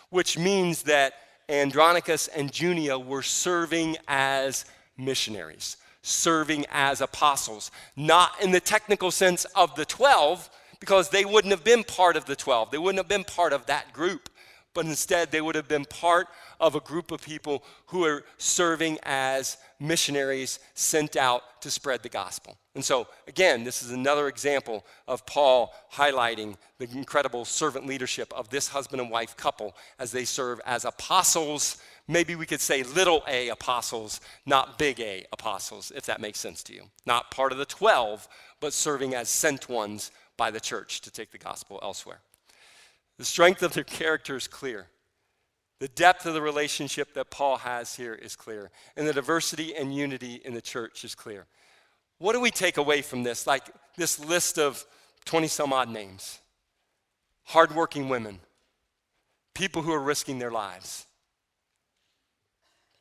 which 0.10 0.38
means 0.38 0.84
that 0.84 1.14
Andronicus 1.50 2.28
and 2.28 2.52
Junia 2.52 3.00
were 3.00 3.24
serving 3.24 3.98
as 4.08 4.66
missionaries, 4.98 5.78
serving 6.02 6.66
as 6.72 7.02
apostles, 7.02 7.72
not 7.96 8.32
in 8.42 8.52
the 8.52 8.60
technical 8.60 9.12
sense 9.12 9.46
of 9.56 9.76
the 9.76 9.86
12, 9.86 10.50
because 10.80 11.10
they 11.10 11.26
wouldn't 11.26 11.52
have 11.52 11.64
been 11.64 11.84
part 11.84 12.16
of 12.18 12.26
the 12.26 12.36
12. 12.36 12.72
They 12.72 12.78
wouldn't 12.78 13.00
have 13.00 13.08
been 13.08 13.24
part 13.24 13.54
of 13.54 13.66
that 13.66 13.94
group, 13.94 14.30
but 14.78 14.86
instead 14.86 15.32
they 15.32 15.42
would 15.42 15.56
have 15.56 15.68
been 15.68 15.86
part 15.86 16.28
of 16.60 16.76
a 16.76 16.80
group 16.80 17.10
of 17.10 17.20
people 17.20 17.64
who 17.88 18.06
are 18.06 18.24
serving 18.38 19.00
as 19.02 19.58
missionaries 19.80 20.60
sent 20.76 21.16
out 21.16 21.64
to 21.64 21.72
spread 21.72 22.04
the 22.04 22.10
gospel. 22.10 22.56
And 22.76 22.86
so, 22.86 23.08
again, 23.28 23.64
this 23.64 23.82
is 23.82 23.90
another 23.90 24.28
example 24.28 24.86
of 25.08 25.26
Paul 25.26 25.74
highlighting 25.92 26.58
the 26.78 26.88
incredible 26.92 27.44
servant 27.44 27.88
leadership 27.88 28.32
of 28.36 28.50
this 28.50 28.68
husband 28.68 29.02
and 29.02 29.10
wife 29.10 29.36
couple 29.36 29.76
as 29.98 30.12
they 30.12 30.26
serve 30.26 30.62
as 30.64 30.86
apostles. 30.86 31.78
Maybe 32.08 32.36
we 32.36 32.46
could 32.46 32.62
say 32.62 32.84
little 32.84 33.24
a 33.28 33.50
apostles, 33.50 34.22
not 34.46 34.78
big 34.78 35.00
A 35.00 35.26
apostles, 35.34 35.92
if 35.96 36.06
that 36.06 36.22
makes 36.22 36.40
sense 36.40 36.62
to 36.62 36.74
you. 36.76 36.84
Not 37.04 37.32
part 37.32 37.52
of 37.52 37.58
the 37.58 37.66
12, 37.66 38.28
but 38.60 38.74
serving 38.74 39.16
as 39.16 39.28
sent 39.28 39.70
ones 39.70 40.12
by 40.38 40.52
the 40.52 40.60
church 40.60 41.02
to 41.02 41.10
take 41.10 41.32
the 41.32 41.40
gospel 41.40 41.80
elsewhere. 41.82 42.20
The 43.18 43.26
strength 43.26 43.64
of 43.64 43.74
their 43.74 43.84
character 43.84 44.36
is 44.36 44.48
clear. 44.48 44.88
The 45.80 45.88
depth 45.88 46.26
of 46.26 46.34
the 46.34 46.42
relationship 46.42 47.14
that 47.14 47.30
Paul 47.30 47.58
has 47.58 47.96
here 47.96 48.14
is 48.14 48.36
clear, 48.36 48.72
and 48.96 49.08
the 49.08 49.14
diversity 49.14 49.76
and 49.76 49.96
unity 49.96 50.42
in 50.44 50.54
the 50.54 50.62
church 50.62 51.04
is 51.04 51.14
clear. 51.14 51.46
What 52.18 52.34
do 52.34 52.42
we 52.42 52.50
take 52.50 52.78
away 52.78 53.04
from 53.04 53.24
this? 53.24 53.46
Like 53.46 53.64
this 53.96 54.20
list 54.20 54.58
of 54.58 54.84
20 55.26 55.48
some 55.48 55.74
odd 55.74 55.90
names 55.90 56.40
hardworking 57.44 58.10
women, 58.10 58.40
people 59.56 59.82
who 59.82 59.94
are 59.94 60.02
risking 60.02 60.38
their 60.38 60.52
lives, 60.52 61.06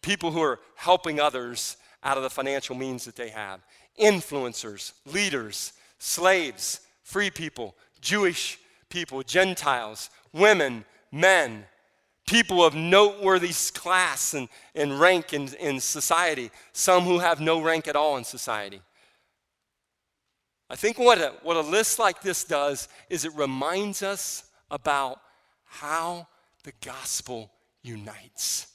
people 0.03 0.31
who 0.31 0.41
are 0.41 0.61
helping 0.77 1.19
others 1.19 1.77
out 2.05 2.17
of 2.17 2.23
the 2.23 2.31
financial 2.31 2.77
means 2.77 3.05
that 3.05 3.17
they 3.17 3.31
have, 3.31 3.61
influencers, 4.01 4.93
leaders, 5.05 5.73
slaves, 5.99 6.81
free 7.03 7.29
people, 7.29 7.75
Jewish 8.01 8.59
people, 8.97 9.23
Gentiles, 9.23 10.09
women, 10.33 10.83
men, 11.13 11.67
people 12.27 12.65
of 12.65 12.75
noteworthy 12.75 13.53
class 13.75 14.33
and, 14.33 14.49
and 14.75 14.99
rank 14.99 15.35
in, 15.35 15.53
in 15.57 15.81
society, 15.81 16.51
some 16.73 17.05
who 17.05 17.19
have 17.19 17.39
no 17.39 17.61
rank 17.61 17.89
at 17.89 17.95
all 17.95 18.17
in 18.17 18.25
society. 18.25 18.81
I 20.71 20.77
think 20.77 20.99
what 20.99 21.19
a, 21.19 21.35
what 21.43 21.59
a 21.59 21.61
list 21.61 21.99
like 21.99 22.23
this 22.23 22.43
does 22.45 22.89
is 23.11 23.27
it 23.27 23.35
reminds 23.35 24.03
us 24.03 24.45
about 24.71 25.21
how 25.67 26.27
the 26.65 26.73
gospel 26.83 27.51
unites, 27.83 28.67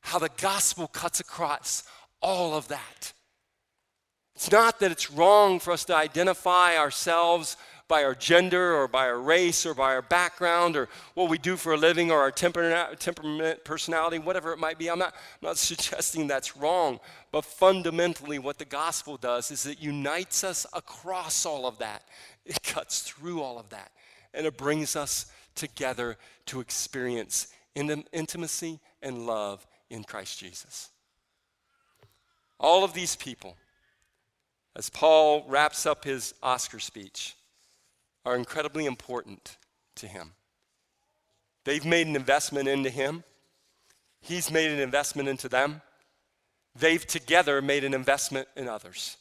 how 0.00 0.18
the 0.18 0.30
gospel 0.36 0.88
cuts 0.88 1.20
across 1.20 1.84
all 2.20 2.54
of 2.54 2.66
that. 2.66 3.12
It's 4.34 4.50
not 4.50 4.80
that 4.80 4.90
it's 4.90 5.12
wrong 5.12 5.60
for 5.60 5.70
us 5.70 5.84
to 5.84 5.94
identify 5.94 6.76
ourselves 6.76 7.56
by 7.90 8.04
our 8.04 8.14
gender 8.14 8.74
or 8.74 8.86
by 8.88 9.06
our 9.08 9.20
race 9.20 9.66
or 9.66 9.74
by 9.74 9.92
our 9.92 10.00
background 10.00 10.76
or 10.76 10.88
what 11.14 11.28
we 11.28 11.36
do 11.36 11.56
for 11.56 11.74
a 11.74 11.76
living 11.76 12.10
or 12.10 12.20
our 12.20 12.30
temperament, 12.30 13.64
personality, 13.64 14.18
whatever 14.18 14.52
it 14.52 14.58
might 14.58 14.78
be. 14.78 14.88
I'm 14.88 15.00
not, 15.00 15.12
I'm 15.42 15.48
not 15.48 15.58
suggesting 15.58 16.28
that's 16.28 16.56
wrong, 16.56 17.00
but 17.32 17.44
fundamentally, 17.44 18.38
what 18.38 18.58
the 18.58 18.64
gospel 18.64 19.16
does 19.16 19.50
is 19.50 19.66
it 19.66 19.82
unites 19.82 20.44
us 20.44 20.64
across 20.72 21.44
all 21.44 21.66
of 21.66 21.78
that. 21.78 22.04
It 22.46 22.62
cuts 22.62 23.02
through 23.02 23.42
all 23.42 23.58
of 23.58 23.68
that, 23.70 23.90
and 24.32 24.46
it 24.46 24.56
brings 24.56 24.94
us 24.94 25.26
together 25.56 26.16
to 26.46 26.60
experience 26.60 27.48
intimacy 27.74 28.78
and 29.02 29.26
love 29.26 29.66
in 29.90 30.04
Christ 30.04 30.38
Jesus. 30.38 30.90
All 32.60 32.84
of 32.84 32.94
these 32.94 33.16
people, 33.16 33.56
as 34.76 34.88
Paul 34.88 35.44
wraps 35.48 35.86
up 35.86 36.04
his 36.04 36.34
Oscar 36.42 36.78
speech, 36.78 37.34
are 38.24 38.36
incredibly 38.36 38.86
important 38.86 39.56
to 39.96 40.06
him. 40.06 40.32
They've 41.64 41.84
made 41.84 42.06
an 42.06 42.16
investment 42.16 42.68
into 42.68 42.90
him, 42.90 43.24
he's 44.20 44.50
made 44.50 44.70
an 44.70 44.80
investment 44.80 45.28
into 45.28 45.48
them. 45.48 45.82
They've 46.78 47.04
together 47.04 47.60
made 47.60 47.82
an 47.82 47.94
investment 47.94 48.46
in 48.56 48.68
others. 48.68 49.16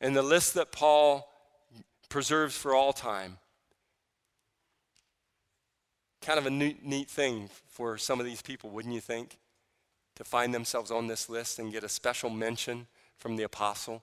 And 0.00 0.16
the 0.16 0.22
list 0.22 0.54
that 0.54 0.72
Paul 0.72 1.28
preserves 2.08 2.56
for 2.56 2.74
all 2.74 2.94
time 2.94 3.36
kind 6.22 6.38
of 6.38 6.46
a 6.46 6.50
neat, 6.50 6.84
neat 6.84 7.10
thing 7.10 7.50
for 7.68 7.98
some 7.98 8.20
of 8.20 8.26
these 8.26 8.40
people, 8.40 8.70
wouldn't 8.70 8.94
you 8.94 9.00
think? 9.00 9.38
To 10.16 10.24
find 10.24 10.54
themselves 10.54 10.90
on 10.90 11.08
this 11.08 11.28
list 11.28 11.58
and 11.58 11.72
get 11.72 11.84
a 11.84 11.88
special 11.88 12.30
mention 12.30 12.86
from 13.18 13.36
the 13.36 13.42
apostle. 13.42 14.02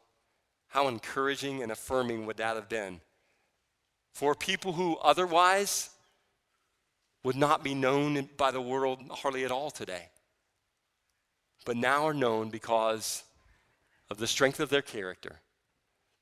How 0.68 0.88
encouraging 0.88 1.64
and 1.64 1.72
affirming 1.72 2.26
would 2.26 2.38
that 2.38 2.56
have 2.56 2.70
been 2.70 3.02
for 4.12 4.36
people 4.36 4.74
who 4.74 4.98
otherwise 4.98 5.90
would 7.24 7.36
not 7.36 7.64
be 7.64 7.74
known 7.74 8.30
by 8.38 8.52
the 8.52 8.62
world 8.62 9.00
hardly 9.12 9.46
at 9.46 9.52
all 9.52 9.72
today, 9.72 10.10
but 11.66 11.78
now 11.78 12.06
are 12.06 12.14
known 12.14 12.50
because 12.50 13.24
of 14.10 14.18
the 14.18 14.28
strength 14.28 14.60
of 14.60 14.70
their 14.70 14.82
character, 14.82 15.40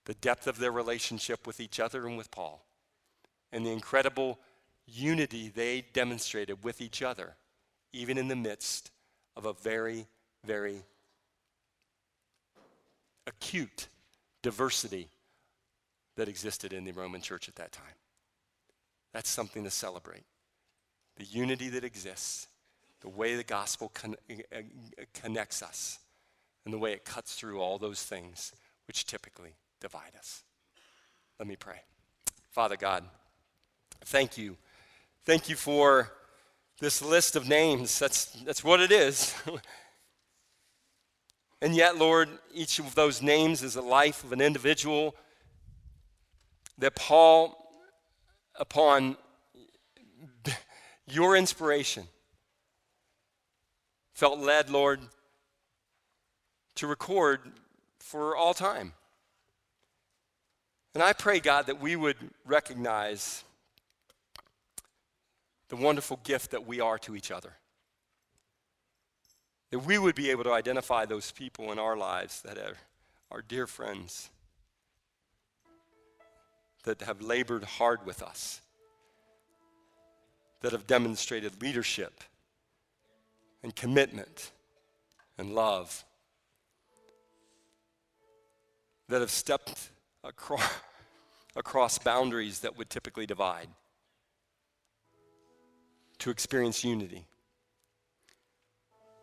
the 0.05 0.15
depth 0.15 0.47
of 0.47 0.57
their 0.57 0.71
relationship 0.71 1.45
with 1.45 1.59
each 1.59 1.79
other 1.79 2.07
and 2.07 2.17
with 2.17 2.31
Paul, 2.31 2.65
and 3.51 3.65
the 3.65 3.71
incredible 3.71 4.39
unity 4.85 5.49
they 5.49 5.85
demonstrated 5.93 6.63
with 6.63 6.81
each 6.81 7.01
other, 7.01 7.35
even 7.93 8.17
in 8.17 8.27
the 8.27 8.35
midst 8.35 8.91
of 9.35 9.45
a 9.45 9.53
very, 9.53 10.07
very 10.45 10.81
acute 13.27 13.87
diversity 14.41 15.09
that 16.17 16.27
existed 16.27 16.73
in 16.73 16.83
the 16.83 16.91
Roman 16.91 17.21
church 17.21 17.47
at 17.47 17.55
that 17.55 17.71
time. 17.71 17.85
That's 19.13 19.29
something 19.29 19.63
to 19.63 19.71
celebrate. 19.71 20.23
The 21.15 21.25
unity 21.25 21.69
that 21.69 21.83
exists, 21.83 22.47
the 23.01 23.09
way 23.09 23.35
the 23.35 23.43
gospel 23.43 23.89
con- 23.93 24.15
uh, 24.29 24.57
uh, 24.57 24.61
connects 25.13 25.63
us, 25.63 25.99
and 26.65 26.73
the 26.73 26.77
way 26.77 26.91
it 26.91 27.05
cuts 27.05 27.35
through 27.35 27.61
all 27.61 27.77
those 27.77 28.03
things 28.03 28.51
which 28.87 29.05
typically 29.05 29.55
divide 29.79 30.15
us. 30.17 30.43
Let 31.39 31.47
me 31.47 31.55
pray. 31.55 31.81
Father 32.51 32.75
God, 32.75 33.03
thank 34.05 34.37
you. 34.37 34.57
Thank 35.23 35.49
you 35.49 35.55
for 35.55 36.11
this 36.79 37.01
list 37.01 37.35
of 37.35 37.47
names. 37.47 37.97
That's, 37.99 38.25
that's 38.43 38.63
what 38.63 38.79
it 38.79 38.91
is. 38.91 39.35
and 41.61 41.75
yet, 41.75 41.97
Lord, 41.97 42.29
each 42.53 42.79
of 42.79 42.95
those 42.95 43.21
names 43.21 43.63
is 43.63 43.75
a 43.75 43.81
life 43.81 44.23
of 44.23 44.31
an 44.31 44.41
individual 44.41 45.15
that 46.77 46.95
Paul, 46.95 47.57
upon 48.55 49.17
your 51.07 51.35
inspiration, 51.35 52.07
felt 54.13 54.39
led, 54.39 54.69
Lord, 54.69 55.01
to 56.75 56.87
record 56.87 57.41
for 57.99 58.35
all 58.35 58.53
time. 58.53 58.93
And 60.93 61.03
I 61.03 61.13
pray, 61.13 61.39
God, 61.39 61.67
that 61.67 61.79
we 61.79 61.95
would 61.95 62.17
recognize 62.45 63.43
the 65.69 65.75
wonderful 65.75 66.19
gift 66.23 66.51
that 66.51 66.65
we 66.65 66.79
are 66.79 66.97
to 66.99 67.15
each 67.15 67.29
other. 67.29 67.53
That 69.71 69.79
we 69.79 69.97
would 69.97 70.15
be 70.15 70.31
able 70.31 70.45
to 70.45 70.53
identify 70.53 71.05
those 71.05 71.31
people 71.31 71.71
in 71.71 71.77
our 71.79 71.97
lives 71.97 72.41
that 72.41 72.57
are 72.57 72.77
our 73.29 73.41
dear 73.41 73.67
friends 73.67 74.29
that 76.87 77.01
have 77.01 77.21
labored 77.21 77.65
hard 77.65 78.05
with 78.05 78.23
us, 78.23 78.61
that 80.61 80.71
have 80.71 80.87
demonstrated 80.87 81.61
leadership 81.61 82.23
and 83.61 83.75
commitment 83.75 84.51
and 85.37 85.53
love, 85.53 86.05
that 89.09 89.19
have 89.19 89.29
stepped 89.29 89.89
across, 90.23 90.63
across 91.57 91.97
boundaries 91.97 92.61
that 92.61 92.77
would 92.77 92.89
typically 92.89 93.25
divide 93.25 93.67
to 96.19 96.29
experience 96.29 96.85
unity. 96.85 97.25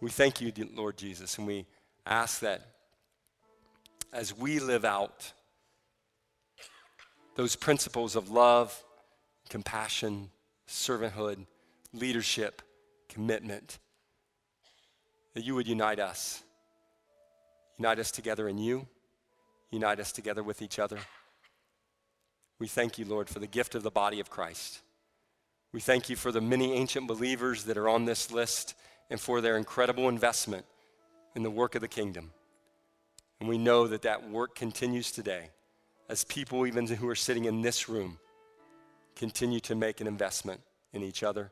We 0.02 0.10
thank 0.10 0.42
you, 0.42 0.52
Lord 0.74 0.98
Jesus, 0.98 1.38
and 1.38 1.46
we 1.46 1.64
ask 2.04 2.40
that 2.40 2.60
as 4.12 4.36
we 4.36 4.58
live 4.58 4.84
out 4.84 5.32
those 7.36 7.56
principles 7.56 8.16
of 8.16 8.30
love, 8.30 8.82
compassion, 9.48 10.30
servanthood, 10.68 11.46
leadership, 11.92 12.62
commitment, 13.08 13.78
that 15.34 15.44
you 15.44 15.54
would 15.54 15.66
unite 15.66 15.98
us. 15.98 16.42
Unite 17.78 17.98
us 17.98 18.10
together 18.10 18.48
in 18.48 18.56
you, 18.58 18.86
unite 19.70 19.98
us 19.98 20.12
together 20.12 20.42
with 20.42 20.62
each 20.62 20.78
other. 20.78 20.98
We 22.60 22.68
thank 22.68 22.98
you, 22.98 23.04
Lord, 23.04 23.28
for 23.28 23.40
the 23.40 23.48
gift 23.48 23.74
of 23.74 23.82
the 23.82 23.90
body 23.90 24.20
of 24.20 24.30
Christ. 24.30 24.80
We 25.72 25.80
thank 25.80 26.08
you 26.08 26.14
for 26.14 26.30
the 26.30 26.40
many 26.40 26.72
ancient 26.72 27.08
believers 27.08 27.64
that 27.64 27.76
are 27.76 27.88
on 27.88 28.04
this 28.04 28.30
list 28.30 28.74
and 29.10 29.20
for 29.20 29.40
their 29.40 29.56
incredible 29.56 30.08
investment 30.08 30.64
in 31.34 31.42
the 31.42 31.50
work 31.50 31.74
of 31.74 31.80
the 31.80 31.88
kingdom. 31.88 32.30
And 33.40 33.48
we 33.48 33.58
know 33.58 33.88
that 33.88 34.02
that 34.02 34.30
work 34.30 34.54
continues 34.54 35.10
today 35.10 35.50
as 36.08 36.24
people, 36.24 36.66
even 36.66 36.86
who 36.86 37.08
are 37.08 37.14
sitting 37.14 37.44
in 37.44 37.62
this 37.62 37.88
room, 37.88 38.18
continue 39.16 39.60
to 39.60 39.74
make 39.74 40.00
an 40.00 40.06
investment 40.06 40.60
in 40.92 41.02
each 41.02 41.22
other 41.22 41.50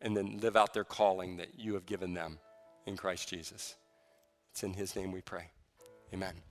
and 0.00 0.16
then 0.16 0.38
live 0.38 0.56
out 0.56 0.74
their 0.74 0.84
calling 0.84 1.38
that 1.38 1.58
you 1.58 1.74
have 1.74 1.86
given 1.86 2.14
them 2.14 2.38
in 2.86 2.96
Christ 2.96 3.28
Jesus. 3.28 3.76
It's 4.52 4.62
in 4.62 4.74
His 4.74 4.94
name 4.94 5.12
we 5.12 5.20
pray. 5.20 5.50
Amen. 6.12 6.42